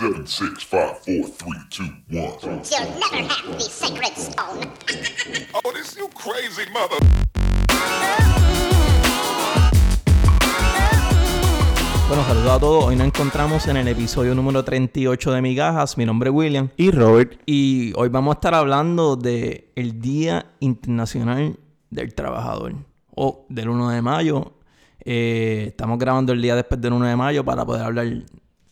Seven, 0.00 0.26
six, 0.26 0.62
five, 0.64 0.96
four, 1.00 1.28
three, 1.28 1.60
two, 1.68 1.84
one. 2.08 2.32
You'll 2.40 2.88
never 2.98 3.22
have 3.28 3.52
the 3.52 3.60
sacred 3.60 4.16
stone. 4.16 4.72
Oh, 5.54 5.72
this 5.74 5.94
you 5.94 6.08
crazy 6.14 6.64
mother. 6.72 6.96
Bueno, 12.08 12.24
saludos 12.24 12.50
a 12.50 12.58
todos. 12.58 12.84
Hoy 12.86 12.96
nos 12.96 13.08
encontramos 13.08 13.68
en 13.68 13.76
el 13.76 13.88
episodio 13.88 14.34
número 14.34 14.64
38 14.64 15.32
de 15.32 15.42
Migajas. 15.42 15.98
Mi 15.98 16.06
nombre 16.06 16.30
es 16.30 16.34
William. 16.34 16.70
Y 16.78 16.92
Robert, 16.92 17.38
Y 17.44 17.92
hoy 17.94 18.08
vamos 18.08 18.32
a 18.32 18.36
estar 18.36 18.54
hablando 18.54 19.16
de 19.16 19.70
el 19.76 20.00
Día 20.00 20.46
Internacional 20.60 21.58
del 21.90 22.14
Trabajador. 22.14 22.72
O 23.14 23.44
del 23.50 23.68
1 23.68 23.90
de 23.90 24.00
mayo. 24.00 24.54
Eh, 25.04 25.64
estamos 25.68 25.98
grabando 25.98 26.32
el 26.32 26.40
día 26.40 26.56
después 26.56 26.80
del 26.80 26.94
1 26.94 27.04
de 27.04 27.16
mayo 27.16 27.44
para 27.44 27.66
poder 27.66 27.82
hablar 27.82 28.06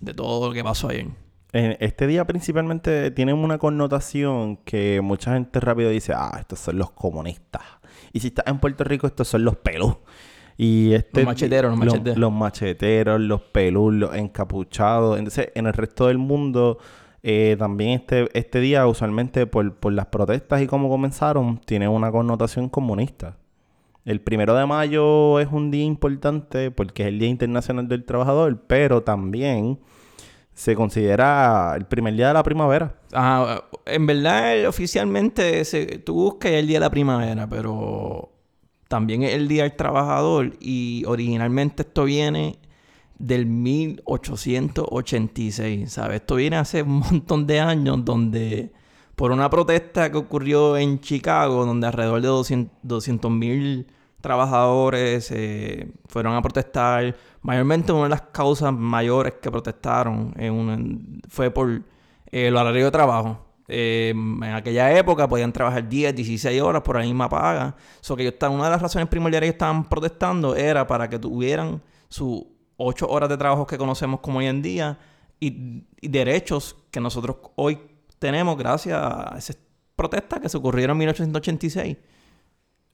de 0.00 0.14
todo 0.14 0.48
lo 0.48 0.54
que 0.54 0.62
pasó 0.62 0.88
ayer. 0.88 1.06
en 1.52 1.76
este 1.80 2.06
día 2.06 2.26
principalmente 2.26 3.10
tiene 3.10 3.32
una 3.32 3.58
connotación 3.58 4.58
que 4.58 5.00
mucha 5.00 5.32
gente 5.34 5.60
rápido 5.60 5.90
dice, 5.90 6.12
ah, 6.14 6.36
estos 6.38 6.58
son 6.60 6.78
los 6.78 6.90
comunistas. 6.90 7.62
Y 8.12 8.20
si 8.20 8.28
estás 8.28 8.46
en 8.46 8.58
Puerto 8.58 8.84
Rico, 8.84 9.06
estos 9.06 9.28
son 9.28 9.44
los 9.44 9.56
pelus. 9.56 9.96
Y 10.56 10.92
este, 10.92 11.20
Los 11.20 11.26
macheteros, 11.26 11.70
los 11.70 11.78
macheteros. 11.78 12.18
Los, 12.18 12.32
macheteros, 12.32 13.20
los 13.20 13.40
pelus, 13.42 13.94
los 13.94 14.14
encapuchados. 14.14 15.18
Entonces, 15.18 15.50
en 15.54 15.66
el 15.66 15.72
resto 15.72 16.08
del 16.08 16.18
mundo, 16.18 16.78
eh, 17.22 17.54
también 17.58 17.90
este, 17.90 18.28
este 18.36 18.58
día, 18.58 18.86
usualmente 18.86 19.46
por, 19.46 19.76
por 19.76 19.92
las 19.92 20.06
protestas 20.06 20.60
y 20.60 20.66
cómo 20.66 20.88
comenzaron, 20.88 21.60
tiene 21.60 21.86
una 21.86 22.10
connotación 22.10 22.68
comunista. 22.68 23.36
El 24.08 24.20
primero 24.22 24.54
de 24.54 24.64
mayo 24.64 25.38
es 25.38 25.48
un 25.52 25.70
día 25.70 25.84
importante 25.84 26.70
porque 26.70 27.02
es 27.02 27.08
el 27.08 27.18
Día 27.18 27.28
Internacional 27.28 27.88
del 27.88 28.06
Trabajador, 28.06 28.62
pero 28.66 29.02
también 29.02 29.80
se 30.54 30.74
considera 30.74 31.74
el 31.76 31.84
primer 31.84 32.14
día 32.14 32.28
de 32.28 32.32
la 32.32 32.42
primavera. 32.42 32.98
Ah, 33.12 33.64
en 33.84 34.06
verdad, 34.06 34.66
oficialmente 34.66 35.62
se, 35.66 35.98
tú 35.98 36.14
buscas 36.14 36.52
el 36.52 36.66
día 36.66 36.78
de 36.78 36.86
la 36.86 36.90
primavera, 36.90 37.46
pero 37.50 38.32
también 38.88 39.24
es 39.24 39.34
el 39.34 39.46
día 39.46 39.64
del 39.64 39.76
trabajador 39.76 40.54
y 40.58 41.04
originalmente 41.06 41.82
esto 41.82 42.04
viene 42.04 42.58
del 43.18 43.44
1886, 43.44 45.92
¿sabes? 45.92 46.22
Esto 46.22 46.36
viene 46.36 46.56
hace 46.56 46.80
un 46.80 47.00
montón 47.10 47.46
de 47.46 47.60
años 47.60 48.02
donde 48.06 48.72
por 49.16 49.32
una 49.32 49.50
protesta 49.50 50.10
que 50.10 50.16
ocurrió 50.16 50.78
en 50.78 50.98
Chicago, 50.98 51.66
donde 51.66 51.88
alrededor 51.88 52.22
de 52.22 52.28
200 52.84 53.30
mil 53.30 53.86
trabajadores 54.20 55.30
eh, 55.30 55.90
fueron 56.06 56.34
a 56.34 56.42
protestar. 56.42 57.16
Mayormente 57.42 57.92
una 57.92 58.04
de 58.04 58.08
las 58.10 58.22
causas 58.22 58.72
mayores 58.72 59.34
que 59.40 59.50
protestaron 59.50 60.34
fue 61.28 61.50
por 61.50 61.70
eh, 61.70 61.82
el 62.48 62.56
horario 62.56 62.86
de 62.86 62.90
trabajo. 62.90 63.44
Eh, 63.70 64.10
en 64.14 64.42
aquella 64.44 64.96
época 64.98 65.28
podían 65.28 65.52
trabajar 65.52 65.86
10, 65.88 66.14
16 66.16 66.60
horas 66.62 66.82
por 66.82 66.96
la 66.96 67.02
misma 67.02 67.28
paga. 67.28 67.76
So 68.00 68.16
que 68.16 68.22
ellos 68.22 68.34
estaban- 68.34 68.56
una 68.56 68.64
de 68.64 68.70
las 68.70 68.82
razones 68.82 69.08
primordiales 69.08 69.48
que 69.48 69.52
estaban 69.52 69.84
protestando 69.88 70.56
era 70.56 70.86
para 70.86 71.08
que 71.08 71.18
tuvieran 71.18 71.82
sus 72.08 72.42
8 72.76 73.06
horas 73.08 73.28
de 73.28 73.36
trabajo 73.36 73.66
que 73.66 73.76
conocemos 73.78 74.20
como 74.20 74.38
hoy 74.38 74.46
en 74.46 74.62
día 74.62 74.98
y, 75.40 75.84
y 76.00 76.08
derechos 76.08 76.76
que 76.90 77.00
nosotros 77.00 77.36
hoy 77.56 77.78
tenemos 78.18 78.56
gracias 78.56 78.98
a 79.00 79.34
esas 79.36 79.58
protestas 79.94 80.40
que 80.40 80.48
se 80.48 80.56
ocurrieron 80.56 80.94
en 80.96 80.98
1886. 81.00 81.96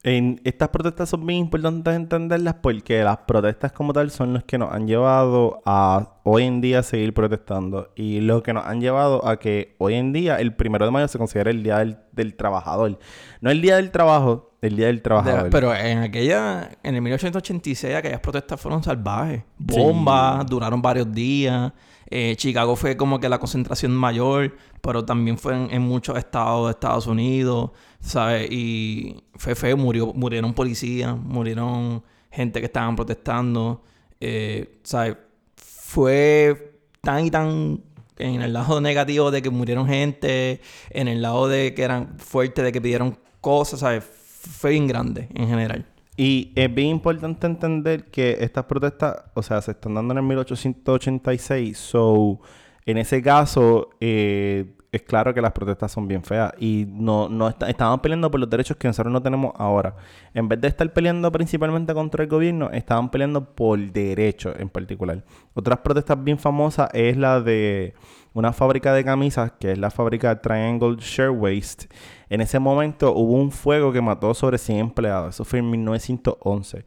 En 0.07 0.39
estas 0.43 0.69
protestas 0.69 1.09
son 1.09 1.25
bien 1.25 1.39
importantes 1.39 1.95
entenderlas 1.95 2.57
porque 2.61 3.03
las 3.03 3.17
protestas 3.17 3.71
como 3.71 3.91
tal 3.91 4.11
son 4.11 4.33
los 4.33 4.43
que 4.43 4.59
nos 4.59 4.71
han 4.71 4.87
llevado 4.87 5.63
a 5.65 6.19
hoy 6.23 6.43
en 6.43 6.61
día 6.61 6.83
seguir 6.83 7.11
protestando 7.11 7.91
y 7.95 8.19
lo 8.19 8.43
que 8.43 8.53
nos 8.53 8.67
han 8.67 8.81
llevado 8.81 9.27
a 9.27 9.39
que 9.39 9.75
hoy 9.79 9.95
en 9.95 10.13
día 10.13 10.35
el 10.35 10.53
primero 10.53 10.85
de 10.85 10.91
mayo 10.91 11.07
se 11.07 11.17
considere 11.17 11.49
el 11.49 11.63
día 11.63 11.79
del, 11.79 11.97
del 12.11 12.35
trabajador. 12.35 12.99
No 13.41 13.49
el 13.49 13.63
día 13.63 13.77
del 13.77 13.89
trabajo, 13.89 14.51
el 14.61 14.75
día 14.75 14.87
del 14.87 15.01
trabajador. 15.01 15.45
De- 15.45 15.49
pero 15.49 15.73
en 15.75 15.97
aquella, 15.97 16.69
en 16.83 16.93
el 16.93 17.01
1886, 17.01 17.95
aquellas 17.95 18.19
protestas 18.19 18.61
fueron 18.61 18.83
salvajes. 18.83 19.41
Bombas, 19.57 20.45
duraron 20.45 20.83
varios 20.83 21.11
días. 21.11 21.73
Eh, 22.07 22.35
Chicago 22.37 22.75
fue 22.75 22.95
como 22.95 23.19
que 23.19 23.27
la 23.27 23.39
concentración 23.39 23.91
mayor, 23.91 24.55
pero 24.85 25.03
también 25.03 25.39
fue 25.39 25.55
en, 25.55 25.81
muchos 25.81 26.15
estados 26.15 26.67
de 26.67 26.71
Estados 26.71 27.07
Unidos, 27.07 27.71
¿sabes? 27.99 28.47
Y 28.51 29.23
fue 29.33 29.55
feo, 29.55 29.75
murió, 29.75 30.13
murieron 30.13 30.53
policías, 30.53 31.17
murieron 31.17 32.03
gente 32.31 32.59
que 32.59 32.67
estaban 32.67 32.95
protestando, 32.95 33.81
eh, 34.19 34.77
¿sabes? 34.83 35.17
Fue 35.55 36.79
tan 37.01 37.25
y 37.25 37.31
tan 37.31 37.81
en 38.19 38.43
el 38.43 38.53
lado 38.53 38.79
negativo 38.79 39.31
de 39.31 39.41
que 39.41 39.49
murieron 39.49 39.87
gente, 39.87 40.61
en 40.91 41.07
el 41.07 41.23
lado 41.23 41.47
de 41.47 41.73
que 41.73 41.81
eran 41.81 42.19
fuertes, 42.19 42.63
de 42.63 42.71
que 42.71 42.79
pidieron 42.79 43.17
cosas, 43.41 43.79
¿sabes? 43.79 44.03
Fue 44.03 44.69
bien 44.69 44.85
grande 44.85 45.29
en 45.33 45.47
general. 45.47 45.83
Y 46.15 46.53
es 46.55 46.73
bien 46.73 46.89
importante 46.89 47.47
entender 47.47 48.05
que 48.05 48.37
estas 48.39 48.65
protestas, 48.65 49.15
o 49.33 49.41
sea, 49.41 49.61
se 49.63 49.71
están 49.71 49.95
dando 49.95 50.13
en 50.13 50.19
el 50.19 50.23
1886. 50.23 51.75
So, 51.75 52.39
en 52.85 52.97
ese 52.97 53.21
caso, 53.21 53.89
eh, 53.99 54.75
es 54.95 55.01
claro 55.01 55.33
que 55.33 55.41
las 55.41 55.51
protestas 55.51 55.91
son 55.91 56.07
bien 56.07 56.23
feas. 56.23 56.53
Y 56.57 56.85
no, 56.87 57.27
no 57.27 57.49
estaban 57.49 57.99
peleando 57.99 58.31
por 58.31 58.39
los 58.39 58.49
derechos 58.49 58.77
que 58.77 58.87
nosotros 58.87 59.11
no 59.11 59.21
tenemos 59.21 59.53
ahora. 59.57 59.95
En 60.33 60.47
vez 60.47 60.61
de 60.61 60.69
estar 60.69 60.91
peleando 60.93 61.31
principalmente 61.31 61.93
contra 61.93 62.23
el 62.23 62.29
gobierno, 62.29 62.69
estaban 62.71 63.09
peleando 63.09 63.55
por 63.55 63.77
derechos 63.77 64.55
en 64.57 64.69
particular. 64.69 65.23
Otras 65.53 65.79
protestas 65.79 66.23
bien 66.23 66.39
famosas 66.39 66.89
es 66.93 67.17
la 67.17 67.41
de 67.41 67.93
una 68.33 68.53
fábrica 68.53 68.93
de 68.93 69.03
camisas, 69.03 69.51
que 69.59 69.73
es 69.73 69.77
la 69.77 69.91
fábrica 69.91 70.41
Triangle 70.41 70.95
Shirtwaist. 70.99 71.85
En 72.29 72.41
ese 72.41 72.59
momento 72.59 73.13
hubo 73.13 73.33
un 73.33 73.51
fuego 73.51 73.91
que 73.91 74.01
mató 74.01 74.33
sobre 74.33 74.57
100 74.57 74.77
empleados. 74.77 75.35
Eso 75.35 75.43
fue 75.43 75.59
en 75.59 75.71
1911. 75.71 76.85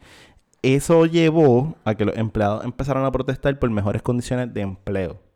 Eso 0.63 1.07
llevó 1.07 1.77
a 1.85 1.95
que 1.95 2.05
los 2.05 2.17
empleados 2.17 2.65
empezaron 2.65 3.05
a 3.05 3.13
protestar 3.13 3.59
por 3.59 3.71
mejores 3.71 4.03
condiciones 4.03 4.53
de 4.53 4.63
empleo. 4.63 5.28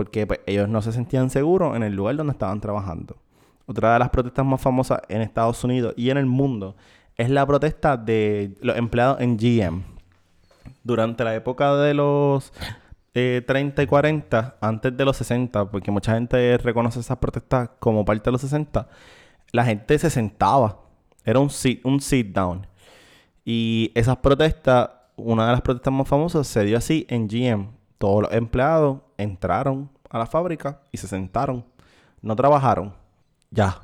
Porque 0.00 0.26
pues, 0.26 0.40
ellos 0.46 0.66
no 0.66 0.80
se 0.80 0.92
sentían 0.92 1.28
seguros 1.28 1.76
en 1.76 1.82
el 1.82 1.94
lugar 1.94 2.16
donde 2.16 2.32
estaban 2.32 2.58
trabajando. 2.58 3.18
Otra 3.66 3.92
de 3.92 3.98
las 3.98 4.08
protestas 4.08 4.46
más 4.46 4.58
famosas 4.58 5.02
en 5.10 5.20
Estados 5.20 5.62
Unidos 5.62 5.92
y 5.94 6.08
en 6.08 6.16
el 6.16 6.24
mundo 6.24 6.74
es 7.18 7.28
la 7.28 7.44
protesta 7.44 7.98
de 7.98 8.56
los 8.62 8.78
empleados 8.78 9.20
en 9.20 9.36
GM. 9.36 9.82
Durante 10.82 11.22
la 11.22 11.34
época 11.34 11.76
de 11.76 11.92
los 11.92 12.50
eh, 13.12 13.42
30 13.46 13.82
y 13.82 13.86
40, 13.86 14.56
antes 14.62 14.96
de 14.96 15.04
los 15.04 15.18
60, 15.18 15.70
porque 15.70 15.90
mucha 15.90 16.14
gente 16.14 16.56
reconoce 16.56 17.00
esas 17.00 17.18
protestas 17.18 17.68
como 17.78 18.02
parte 18.02 18.24
de 18.24 18.32
los 18.32 18.40
60, 18.40 18.88
la 19.52 19.64
gente 19.66 19.98
se 19.98 20.08
sentaba. 20.08 20.80
Era 21.26 21.40
un 21.40 21.50
sit, 21.50 21.84
un 21.84 22.00
sit 22.00 22.28
down. 22.28 22.66
Y 23.44 23.92
esas 23.94 24.16
protestas, 24.16 24.88
una 25.16 25.44
de 25.44 25.52
las 25.52 25.60
protestas 25.60 25.92
más 25.92 26.08
famosas, 26.08 26.46
se 26.46 26.64
dio 26.64 26.78
así 26.78 27.04
en 27.10 27.28
GM. 27.28 27.79
Todos 28.00 28.22
los 28.22 28.32
empleados 28.32 29.00
entraron 29.18 29.90
a 30.08 30.16
la 30.18 30.24
fábrica 30.24 30.80
y 30.90 30.96
se 30.96 31.06
sentaron. 31.06 31.66
No 32.22 32.34
trabajaron. 32.34 32.94
Ya. 33.50 33.82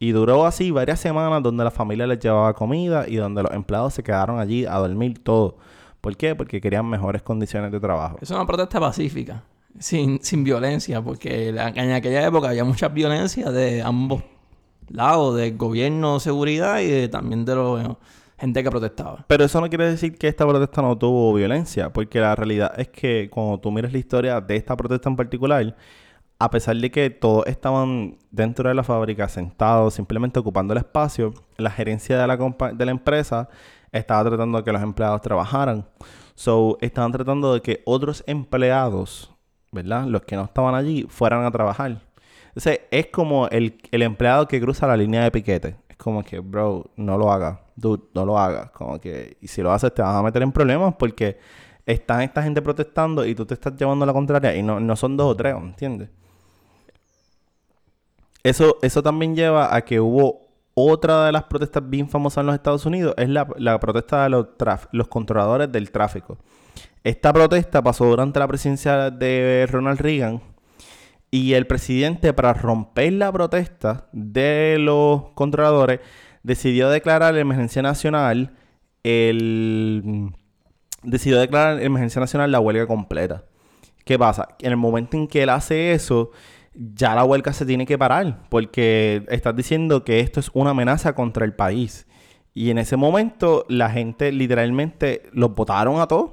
Y 0.00 0.10
duró 0.10 0.44
así 0.46 0.72
varias 0.72 0.98
semanas 0.98 1.44
donde 1.44 1.62
la 1.62 1.70
familia 1.70 2.08
les 2.08 2.18
llevaba 2.18 2.52
comida 2.54 3.06
y 3.08 3.14
donde 3.14 3.44
los 3.44 3.52
empleados 3.52 3.94
se 3.94 4.02
quedaron 4.02 4.40
allí 4.40 4.66
a 4.66 4.74
dormir 4.78 5.22
todo. 5.22 5.58
¿Por 6.00 6.16
qué? 6.16 6.34
Porque 6.34 6.60
querían 6.60 6.86
mejores 6.90 7.22
condiciones 7.22 7.70
de 7.70 7.78
trabajo. 7.78 8.18
Es 8.20 8.32
una 8.32 8.44
protesta 8.44 8.80
pacífica, 8.80 9.44
sin, 9.78 10.20
sin 10.24 10.42
violencia, 10.42 11.00
porque 11.00 11.50
en 11.50 11.92
aquella 11.92 12.26
época 12.26 12.48
había 12.48 12.64
mucha 12.64 12.88
violencia 12.88 13.52
de 13.52 13.80
ambos 13.80 14.24
lados, 14.88 15.36
del 15.36 15.56
gobierno, 15.56 16.18
seguridad 16.18 16.80
y 16.80 16.88
de- 16.88 17.08
también 17.08 17.44
de 17.44 17.54
la 17.54 17.96
gente 18.42 18.62
que 18.62 18.70
protestaba. 18.70 19.24
Pero 19.28 19.44
eso 19.44 19.60
no 19.60 19.68
quiere 19.68 19.88
decir 19.88 20.18
que 20.18 20.26
esta 20.26 20.46
protesta 20.46 20.82
no 20.82 20.98
tuvo 20.98 21.32
violencia, 21.32 21.92
porque 21.92 22.18
la 22.18 22.34
realidad 22.34 22.78
es 22.78 22.88
que 22.88 23.30
cuando 23.30 23.58
tú 23.60 23.70
miras 23.70 23.92
la 23.92 23.98
historia 23.98 24.40
de 24.40 24.56
esta 24.56 24.76
protesta 24.76 25.08
en 25.08 25.14
particular, 25.14 25.76
a 26.40 26.50
pesar 26.50 26.76
de 26.76 26.90
que 26.90 27.08
todos 27.08 27.46
estaban 27.46 28.18
dentro 28.32 28.68
de 28.68 28.74
la 28.74 28.82
fábrica 28.82 29.28
sentados, 29.28 29.94
simplemente 29.94 30.40
ocupando 30.40 30.74
el 30.74 30.78
espacio, 30.78 31.32
la 31.56 31.70
gerencia 31.70 32.18
de 32.18 32.26
la, 32.26 32.90
empresa 32.90 33.48
estaba 33.92 34.28
tratando 34.28 34.58
de 34.58 34.64
que 34.64 34.72
los 34.72 34.82
empleados 34.82 35.20
trabajaran. 35.20 35.86
So, 36.34 36.78
estaban 36.80 37.12
tratando 37.12 37.54
de 37.54 37.60
que 37.60 37.82
otros 37.84 38.24
empleados, 38.26 39.32
¿verdad? 39.70 40.06
Los 40.06 40.22
que 40.22 40.34
no 40.34 40.42
estaban 40.42 40.74
allí, 40.74 41.06
fueran 41.08 41.44
a 41.44 41.50
trabajar. 41.52 42.00
Entonces, 42.48 42.80
es 42.90 43.06
como 43.06 43.46
el, 43.48 43.78
el 43.92 44.02
empleado 44.02 44.48
que 44.48 44.60
cruza 44.60 44.88
la 44.88 44.96
línea 44.96 45.22
de 45.22 45.30
piquete. 45.30 45.76
Como 46.02 46.24
que, 46.24 46.40
bro, 46.40 46.90
no 46.96 47.16
lo 47.16 47.30
hagas. 47.30 47.60
Dude, 47.76 48.02
no 48.12 48.26
lo 48.26 48.36
hagas. 48.36 48.72
Como 48.72 49.00
que, 49.00 49.36
y 49.40 49.46
si 49.46 49.62
lo 49.62 49.70
haces, 49.70 49.94
te 49.94 50.02
vas 50.02 50.16
a 50.16 50.20
meter 50.20 50.42
en 50.42 50.50
problemas 50.50 50.96
porque 50.98 51.38
están 51.86 52.22
esta 52.22 52.42
gente 52.42 52.60
protestando 52.60 53.24
y 53.24 53.36
tú 53.36 53.46
te 53.46 53.54
estás 53.54 53.76
llevando 53.76 54.04
la 54.04 54.12
contraria 54.12 54.56
y 54.56 54.64
no, 54.64 54.80
no 54.80 54.96
son 54.96 55.16
dos 55.16 55.30
o 55.30 55.36
tres, 55.36 55.54
¿entiendes? 55.54 56.10
Eso, 58.42 58.78
eso 58.82 59.00
también 59.00 59.36
lleva 59.36 59.76
a 59.76 59.82
que 59.82 60.00
hubo 60.00 60.48
otra 60.74 61.26
de 61.26 61.30
las 61.30 61.44
protestas 61.44 61.88
bien 61.88 62.08
famosas 62.08 62.42
en 62.42 62.46
los 62.46 62.56
Estados 62.56 62.84
Unidos, 62.84 63.14
es 63.16 63.28
la, 63.28 63.46
la 63.56 63.78
protesta 63.78 64.24
de 64.24 64.30
los, 64.30 64.48
los 64.90 65.06
controladores 65.06 65.70
del 65.70 65.92
tráfico. 65.92 66.36
Esta 67.04 67.32
protesta 67.32 67.80
pasó 67.80 68.06
durante 68.06 68.40
la 68.40 68.48
presidencia 68.48 69.08
de 69.12 69.68
Ronald 69.70 70.00
Reagan 70.00 70.42
Y 71.34 71.54
el 71.54 71.66
presidente, 71.66 72.34
para 72.34 72.52
romper 72.52 73.14
la 73.14 73.32
protesta 73.32 74.06
de 74.12 74.76
los 74.78 75.30
controladores, 75.30 76.00
decidió 76.42 76.90
declarar 76.90 77.36
emergencia 77.38 77.80
nacional 77.80 78.52
el... 79.02 80.30
Decidió 81.02 81.40
declarar 81.40 81.82
emergencia 81.82 82.20
nacional 82.20 82.52
la 82.52 82.60
huelga 82.60 82.86
completa. 82.86 83.44
¿Qué 84.04 84.18
pasa? 84.18 84.56
En 84.60 84.72
el 84.72 84.76
momento 84.76 85.16
en 85.16 85.26
que 85.26 85.42
él 85.42 85.48
hace 85.48 85.92
eso, 85.92 86.32
ya 86.74 87.14
la 87.14 87.24
huelga 87.24 87.54
se 87.54 87.64
tiene 87.64 87.86
que 87.86 87.96
parar, 87.96 88.42
porque 88.50 89.24
estás 89.28 89.56
diciendo 89.56 90.04
que 90.04 90.20
esto 90.20 90.38
es 90.38 90.50
una 90.52 90.70
amenaza 90.70 91.14
contra 91.14 91.46
el 91.46 91.54
país. 91.54 92.06
Y 92.52 92.68
en 92.68 92.76
ese 92.76 92.98
momento 92.98 93.64
la 93.70 93.88
gente 93.88 94.32
literalmente 94.32 95.22
los 95.32 95.54
votaron 95.54 95.98
a 95.98 96.08
todos. 96.08 96.32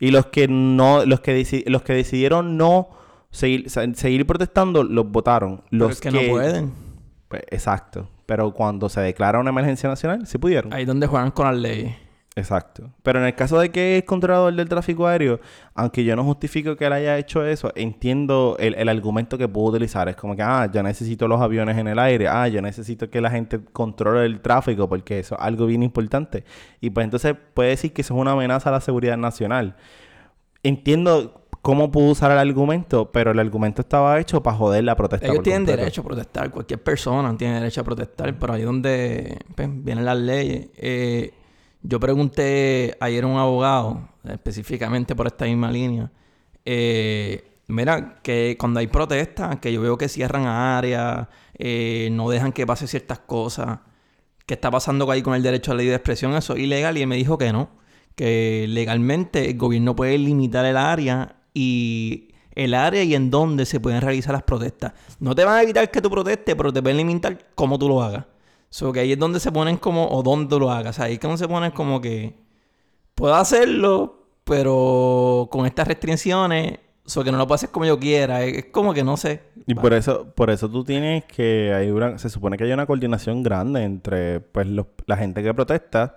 Y 0.00 0.12
los 0.12 0.26
que 0.26 0.48
no, 0.48 1.04
los 1.04 1.20
que, 1.20 1.64
los 1.66 1.82
que 1.82 1.92
decidieron 1.92 2.56
no 2.56 3.03
seguir, 3.34 3.68
se- 3.70 3.94
seguir 3.94 4.26
protestando, 4.26 4.82
los 4.84 5.10
votaron. 5.10 5.62
Pero 5.70 5.86
Los 5.86 5.92
es 5.92 6.00
que, 6.00 6.10
no 6.10 6.20
pueden. 6.30 6.72
Pues, 7.28 7.42
exacto. 7.50 8.08
Pero 8.26 8.52
cuando 8.52 8.88
se 8.88 9.00
declara 9.00 9.38
una 9.38 9.50
emergencia 9.50 9.88
nacional, 9.88 10.26
sí 10.26 10.38
pudieron. 10.38 10.72
Ahí 10.72 10.82
es 10.82 10.86
donde 10.88 11.06
juegan 11.06 11.30
con 11.30 11.46
las 11.46 11.56
leyes. 11.56 11.94
Exacto. 12.36 12.90
Pero 13.04 13.20
en 13.20 13.26
el 13.26 13.34
caso 13.36 13.60
de 13.60 13.70
que 13.70 13.98
es 13.98 14.04
controlador 14.04 14.52
del 14.54 14.68
tráfico 14.68 15.06
aéreo, 15.06 15.38
aunque 15.72 16.02
yo 16.02 16.16
no 16.16 16.24
justifico 16.24 16.74
que 16.74 16.84
él 16.86 16.92
haya 16.92 17.16
hecho 17.16 17.46
eso, 17.46 17.70
entiendo 17.76 18.56
el, 18.58 18.74
el 18.74 18.88
argumento 18.88 19.38
que 19.38 19.46
pudo 19.46 19.70
utilizar. 19.70 20.08
Es 20.08 20.16
como 20.16 20.34
que, 20.34 20.42
ah, 20.42 20.68
yo 20.72 20.82
necesito 20.82 21.28
los 21.28 21.40
aviones 21.40 21.76
en 21.78 21.86
el 21.86 21.98
aire. 21.98 22.26
Ah, 22.26 22.48
yo 22.48 22.60
necesito 22.60 23.08
que 23.08 23.20
la 23.20 23.30
gente 23.30 23.60
controle 23.72 24.26
el 24.26 24.40
tráfico 24.40 24.88
porque 24.88 25.20
eso 25.20 25.36
es 25.36 25.40
algo 25.42 25.66
bien 25.66 25.84
importante. 25.84 26.44
Y 26.80 26.90
pues 26.90 27.04
entonces 27.04 27.36
puede 27.54 27.68
decir 27.70 27.92
que 27.92 28.00
eso 28.02 28.14
es 28.14 28.20
una 28.20 28.32
amenaza 28.32 28.68
a 28.70 28.72
la 28.72 28.80
seguridad 28.80 29.16
nacional. 29.16 29.76
Entiendo 30.64 31.43
cómo 31.64 31.90
pudo 31.90 32.10
usar 32.10 32.30
el 32.30 32.36
argumento, 32.36 33.10
pero 33.10 33.30
el 33.30 33.38
argumento 33.38 33.80
estaba 33.80 34.20
hecho 34.20 34.42
para 34.42 34.54
joder 34.54 34.84
la 34.84 34.94
protesta. 34.96 35.24
Ellos 35.24 35.36
por 35.38 35.44
tienen 35.44 35.62
completo. 35.62 35.80
derecho 35.80 36.00
a 36.02 36.04
protestar. 36.04 36.50
Cualquier 36.50 36.82
persona 36.82 37.34
tiene 37.38 37.54
derecho 37.54 37.80
a 37.80 37.84
protestar. 37.84 38.38
Pero 38.38 38.52
ahí 38.52 38.60
es 38.60 38.66
donde 38.66 39.38
pues, 39.54 39.70
vienen 39.72 40.04
las 40.04 40.18
leyes. 40.18 40.68
Eh, 40.76 41.32
yo 41.80 41.98
pregunté 41.98 42.94
ayer 43.00 43.24
a 43.24 43.26
un 43.28 43.38
abogado, 43.38 44.10
específicamente 44.24 45.16
por 45.16 45.26
esta 45.26 45.46
misma 45.46 45.70
línea. 45.70 46.12
eh, 46.66 47.42
mira, 47.68 48.18
que 48.22 48.58
cuando 48.60 48.80
hay 48.80 48.86
protestas, 48.88 49.56
que 49.58 49.72
yo 49.72 49.80
veo 49.80 49.96
que 49.96 50.10
cierran 50.10 50.44
áreas, 50.44 51.28
eh, 51.56 52.10
no 52.12 52.28
dejan 52.28 52.52
que 52.52 52.66
pase 52.66 52.86
ciertas 52.86 53.20
cosas. 53.20 53.78
¿Qué 54.44 54.52
está 54.52 54.70
pasando 54.70 55.10
ahí 55.10 55.22
con 55.22 55.34
el 55.34 55.42
derecho 55.42 55.72
a 55.72 55.76
la 55.76 55.80
libre 55.80 55.96
expresión? 55.96 56.34
Eso 56.34 56.52
es 56.56 56.60
ilegal. 56.60 56.98
Y 56.98 57.00
él 57.00 57.06
me 57.06 57.16
dijo 57.16 57.38
que 57.38 57.54
no. 57.54 57.70
Que 58.16 58.66
legalmente 58.68 59.48
el 59.48 59.56
gobierno 59.56 59.96
puede 59.96 60.18
limitar 60.18 60.66
el 60.66 60.76
área 60.76 61.36
y 61.54 62.28
el 62.54 62.74
área 62.74 63.02
y 63.02 63.14
en 63.14 63.30
dónde 63.30 63.64
se 63.64 63.80
pueden 63.80 64.00
realizar 64.00 64.32
las 64.34 64.42
protestas. 64.42 64.92
No 65.20 65.34
te 65.34 65.44
van 65.44 65.56
a 65.58 65.62
evitar 65.62 65.90
que 65.90 66.02
tú 66.02 66.10
protestes, 66.10 66.54
pero 66.54 66.72
te 66.72 66.82
pueden 66.82 66.98
limitar 66.98 67.38
cómo 67.54 67.78
tú 67.78 67.88
lo 67.88 68.02
hagas. 68.02 68.24
So 68.70 68.92
que 68.92 69.00
ahí 69.00 69.12
es 69.12 69.18
donde 69.18 69.40
se 69.40 69.52
ponen 69.52 69.76
como, 69.76 70.08
o 70.08 70.22
dónde 70.22 70.58
lo 70.58 70.70
hagas. 70.70 70.98
Ahí 71.00 71.14
es 71.14 71.22
no 71.22 71.36
se 71.36 71.48
ponen 71.48 71.70
como 71.70 72.00
que 72.00 72.34
puedo 73.14 73.34
hacerlo, 73.34 74.26
pero 74.44 75.48
con 75.50 75.64
estas 75.66 75.86
restricciones, 75.88 76.78
so 77.04 77.22
que 77.22 77.30
no 77.30 77.38
lo 77.38 77.46
puedo 77.46 77.54
hacer 77.56 77.70
como 77.70 77.86
yo 77.86 77.98
quiera. 77.98 78.42
Es, 78.42 78.66
como 78.66 78.92
que 78.92 79.04
no 79.04 79.16
sé. 79.16 79.42
Y 79.66 79.74
por 79.74 79.92
eso, 79.94 80.26
por 80.34 80.50
eso 80.50 80.68
tú 80.68 80.84
tienes 80.84 81.24
que 81.24 81.72
hay 81.72 81.90
una, 81.90 82.18
se 82.18 82.28
supone 82.28 82.56
que 82.56 82.64
hay 82.64 82.72
una 82.72 82.86
coordinación 82.86 83.42
grande 83.42 83.82
entre 83.84 84.40
pues 84.40 84.66
los- 84.66 84.86
la 85.06 85.16
gente 85.16 85.42
que 85.42 85.54
protesta 85.54 86.16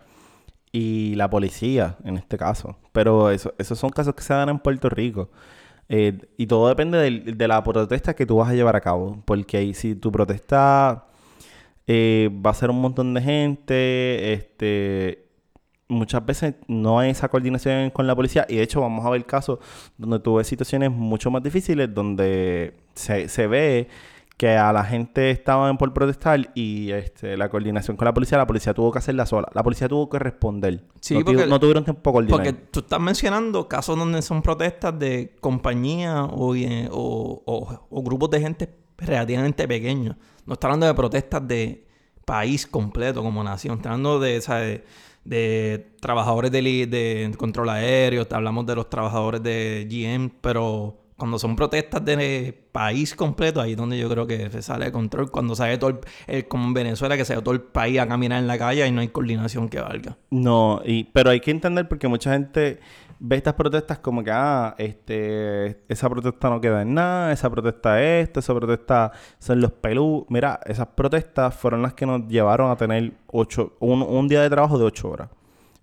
y 0.77 1.15
la 1.15 1.29
policía, 1.29 1.97
en 2.03 2.17
este 2.17 2.37
caso. 2.37 2.77
Pero 2.91 3.31
eso, 3.31 3.53
esos 3.57 3.77
son 3.79 3.89
casos 3.89 4.13
que 4.15 4.21
se 4.23 4.33
dan 4.33 4.49
en 4.49 4.59
Puerto 4.59 4.89
Rico. 4.89 5.29
Eh, 5.89 6.17
y 6.37 6.47
todo 6.47 6.67
depende 6.67 6.97
del- 6.97 7.37
de 7.37 7.47
la 7.47 7.63
protesta 7.63 8.13
que 8.15 8.25
tú 8.25 8.37
vas 8.37 8.49
a 8.49 8.53
llevar 8.53 8.75
a 8.75 8.81
cabo. 8.81 9.21
Porque 9.25 9.57
ahí, 9.57 9.73
si 9.73 9.95
tu 9.95 10.11
protesta 10.11 11.05
eh, 11.87 12.29
va 12.45 12.51
a 12.51 12.53
ser 12.53 12.69
un 12.69 12.81
montón 12.81 13.13
de 13.13 13.21
gente, 13.21 14.33
este 14.33 15.23
muchas 15.89 16.25
veces 16.25 16.55
no 16.67 16.99
hay 16.99 17.11
esa 17.11 17.29
coordinación 17.29 17.89
con 17.91 18.05
la 18.07 18.13
policía 18.15 18.45
y 18.49 18.57
de 18.57 18.63
hecho 18.63 18.81
vamos 18.81 19.05
a 19.05 19.09
ver 19.09 19.25
casos 19.25 19.59
donde 19.97 20.19
tú 20.19 20.35
ves 20.35 20.45
situaciones 20.47 20.91
mucho 20.91 21.31
más 21.31 21.41
difíciles 21.41 21.93
donde 21.93 22.73
se, 22.93 23.29
se 23.29 23.47
ve 23.47 23.87
que 24.37 24.49
a 24.55 24.71
la 24.71 24.83
gente 24.83 25.31
estaban 25.31 25.77
por 25.79 25.91
protestar 25.93 26.51
y 26.53 26.91
este, 26.91 27.35
la 27.37 27.49
coordinación 27.49 27.97
con 27.97 28.05
la 28.05 28.13
policía, 28.13 28.37
la 28.37 28.45
policía 28.45 28.71
tuvo 28.73 28.91
que 28.91 28.99
hacerla 28.99 29.25
sola. 29.25 29.47
La 29.55 29.63
policía 29.63 29.89
tuvo 29.89 30.07
que 30.09 30.19
responder. 30.19 30.83
Sí, 31.01 31.17
no, 31.17 31.25
porque- 31.25 31.47
no 31.47 31.59
tuvieron 31.59 31.83
tiempo 31.83 32.11
coordinar. 32.13 32.37
Porque 32.37 32.53
tú 32.53 32.81
estás 32.81 32.99
mencionando 32.99 33.67
casos 33.67 33.97
donde 33.97 34.21
son 34.21 34.43
protestas 34.43 34.97
de 34.99 35.35
compañías 35.41 36.27
o, 36.31 36.53
eh, 36.55 36.87
o- 36.91 37.41
o- 37.45 37.87
o 37.89 38.03
grupos 38.03 38.29
de 38.29 38.39
gente 38.41 38.69
relativamente 38.99 39.67
pequeños. 39.67 40.15
No 40.45 40.53
está 40.53 40.67
hablando 40.67 40.85
de 40.85 40.93
protestas 40.93 41.47
de 41.47 41.87
país 42.23 42.67
completo 42.67 43.23
como 43.23 43.43
nación. 43.43 43.77
Está 43.77 43.89
hablando 43.89 44.19
de, 44.19 44.39
¿sabes? 44.41 44.81
de 45.23 45.93
trabajadores 45.99 46.51
de, 46.51 46.61
de 46.61 47.33
control 47.37 47.69
aéreo. 47.69 48.25
Hablamos 48.31 48.65
de 48.65 48.75
los 48.75 48.89
trabajadores 48.89 49.43
de 49.43 49.85
GM. 49.89 50.29
Pero 50.41 50.97
cuando 51.17 51.39
son 51.39 51.55
protestas 51.55 52.05
de 52.05 52.53
país 52.71 53.15
completo, 53.15 53.59
ahí 53.59 53.71
es 53.71 53.77
donde 53.77 53.97
yo 53.97 54.07
creo 54.09 54.27
que 54.27 54.49
se 54.51 54.61
sale 54.61 54.85
de 54.85 54.91
control. 54.91 55.31
Cuando 55.31 55.55
sale 55.55 55.77
todo 55.77 55.89
el, 55.89 55.97
el- 56.27 56.47
como 56.47 56.65
en 56.67 56.73
Venezuela, 56.75 57.17
que 57.17 57.25
sale 57.25 57.41
todo 57.41 57.53
el 57.55 57.61
país 57.61 57.99
a 57.99 58.07
caminar 58.07 58.39
en 58.39 58.47
la 58.47 58.57
calle 58.57 58.87
y 58.87 58.91
no 58.91 59.01
hay 59.01 59.07
coordinación 59.09 59.67
que 59.67 59.81
valga. 59.81 60.17
No, 60.29 60.81
y, 60.85 61.05
pero 61.05 61.31
hay 61.31 61.39
que 61.39 61.51
entender 61.51 61.87
porque 61.87 62.07
mucha 62.07 62.33
gente 62.33 62.79
ve 63.19 63.35
estas 63.37 63.55
protestas 63.55 63.97
como 63.97 64.23
que, 64.23 64.29
ah, 64.31 64.75
este, 64.77 65.81
esa 65.89 66.07
protesta 66.07 66.49
no 66.51 66.61
queda 66.61 66.83
en 66.83 66.93
nada, 66.93 67.31
esa 67.31 67.49
protesta 67.49 67.99
es 68.01 68.27
esto, 68.27 68.39
esa 68.41 68.53
protesta 68.53 69.11
son 69.39 69.59
los 69.61 69.71
pelú. 69.71 70.25
Mira, 70.29 70.59
esas 70.65 70.87
protestas 70.87 71.55
fueron 71.55 71.81
las 71.81 71.93
que 71.95 72.05
nos 72.05 72.27
llevaron 72.27 72.69
a 72.69 72.75
tener 72.75 73.13
ocho, 73.27 73.73
un, 73.79 74.03
un 74.03 74.27
día 74.27 74.41
de 74.43 74.49
trabajo 74.51 74.77
de 74.77 74.85
ocho 74.85 75.09
horas. 75.09 75.29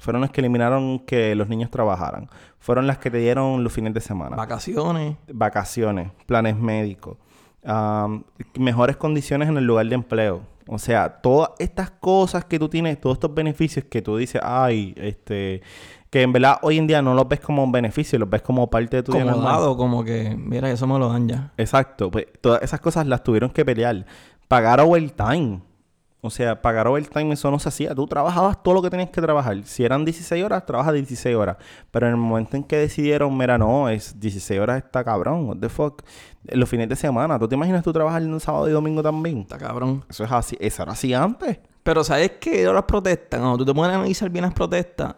Fueron 0.04 0.20
las 0.20 0.30
que 0.30 0.42
eliminaron 0.42 0.98
que 0.98 1.34
los 1.34 1.48
niños 1.48 1.70
trabajaran. 1.70 2.28
Fueron 2.58 2.86
las 2.86 2.98
que 2.98 3.10
te 3.10 3.16
dieron 3.18 3.64
los 3.64 3.72
fines 3.72 3.94
de 3.94 4.00
semana 4.00 4.36
Vacaciones. 4.36 5.16
vacaciones, 5.32 6.10
planes 6.26 6.56
médicos, 6.56 7.16
am, 7.64 8.24
mejores 8.58 8.96
condiciones 8.96 9.48
en 9.48 9.56
el 9.56 9.64
lugar 9.64 9.86
de 9.86 9.94
empleo. 9.94 10.42
O 10.66 10.78
sea, 10.78 11.08
todas 11.22 11.50
estas 11.58 11.90
cosas 11.90 12.44
que 12.44 12.58
tú 12.58 12.68
tienes, 12.68 13.00
todos 13.00 13.16
estos 13.16 13.34
beneficios 13.34 13.86
que 13.86 14.02
tú 14.02 14.16
dices, 14.18 14.40
ay, 14.44 14.94
este, 14.96 15.62
que 16.10 16.22
en 16.22 16.32
verdad 16.32 16.58
hoy 16.62 16.76
en 16.78 16.86
día 16.86 17.00
no 17.02 17.14
los 17.14 17.26
ves 17.26 17.40
como 17.40 17.64
un 17.64 17.72
beneficio, 17.72 18.18
los 18.18 18.28
ves 18.28 18.42
como 18.42 18.68
parte 18.68 18.96
de 18.98 19.02
tu 19.02 19.12
día 19.12 19.22
como 19.24 19.36
normal. 19.36 19.52
dado, 19.54 19.76
como 19.76 20.04
que, 20.04 20.36
mira, 20.38 20.70
eso 20.70 20.86
me 20.86 20.98
lo 20.98 21.08
dan 21.08 21.28
ya. 21.28 21.52
Exacto, 21.56 22.10
pues 22.10 22.26
todas 22.42 22.62
esas 22.62 22.80
cosas 22.80 23.06
las 23.06 23.22
tuvieron 23.22 23.50
que 23.50 23.64
pelear. 23.64 24.04
Pagar 24.48 24.80
overtime. 24.80 25.60
O 26.26 26.30
sea, 26.30 26.62
pagar 26.62 26.88
overtime 26.88 27.34
eso 27.34 27.50
no 27.50 27.58
se 27.58 27.68
hacía. 27.68 27.94
Tú 27.94 28.06
trabajabas 28.06 28.62
todo 28.62 28.72
lo 28.72 28.80
que 28.80 28.88
tenías 28.88 29.10
que 29.10 29.20
trabajar. 29.20 29.62
Si 29.64 29.84
eran 29.84 30.06
16 30.06 30.42
horas, 30.42 30.64
trabajas 30.64 30.94
16 30.94 31.36
horas. 31.36 31.58
Pero 31.90 32.06
en 32.06 32.12
el 32.12 32.16
momento 32.16 32.56
en 32.56 32.64
que 32.64 32.78
decidieron, 32.78 33.36
mira, 33.36 33.58
no, 33.58 33.90
es 33.90 34.18
16 34.18 34.58
horas 34.58 34.82
está 34.82 35.04
cabrón. 35.04 35.46
What 35.46 35.58
the 35.58 35.68
fuck. 35.68 36.02
Los 36.44 36.66
fines 36.66 36.88
de 36.88 36.96
semana. 36.96 37.38
¿Tú 37.38 37.46
te 37.46 37.56
imaginas 37.56 37.84
tú 37.84 37.92
trabajando 37.92 38.40
sábado 38.40 38.66
y 38.70 38.72
domingo 38.72 39.02
también? 39.02 39.40
Está 39.40 39.58
cabrón. 39.58 40.02
Eso 40.08 40.24
es 40.24 40.32
así. 40.32 40.56
Eso 40.60 40.82
era 40.84 40.92
así 40.92 41.12
antes. 41.12 41.58
Pero 41.82 42.02
¿sabes 42.02 42.32
qué? 42.40 42.64
Ahora 42.64 42.78
las 42.78 42.84
protestas, 42.84 43.38
cuando 43.38 43.58
tú 43.58 43.66
te 43.66 43.74
pones 43.74 43.92
a 43.92 43.96
analizar 43.96 44.30
bien 44.30 44.46
las 44.46 44.54
protestas, 44.54 45.16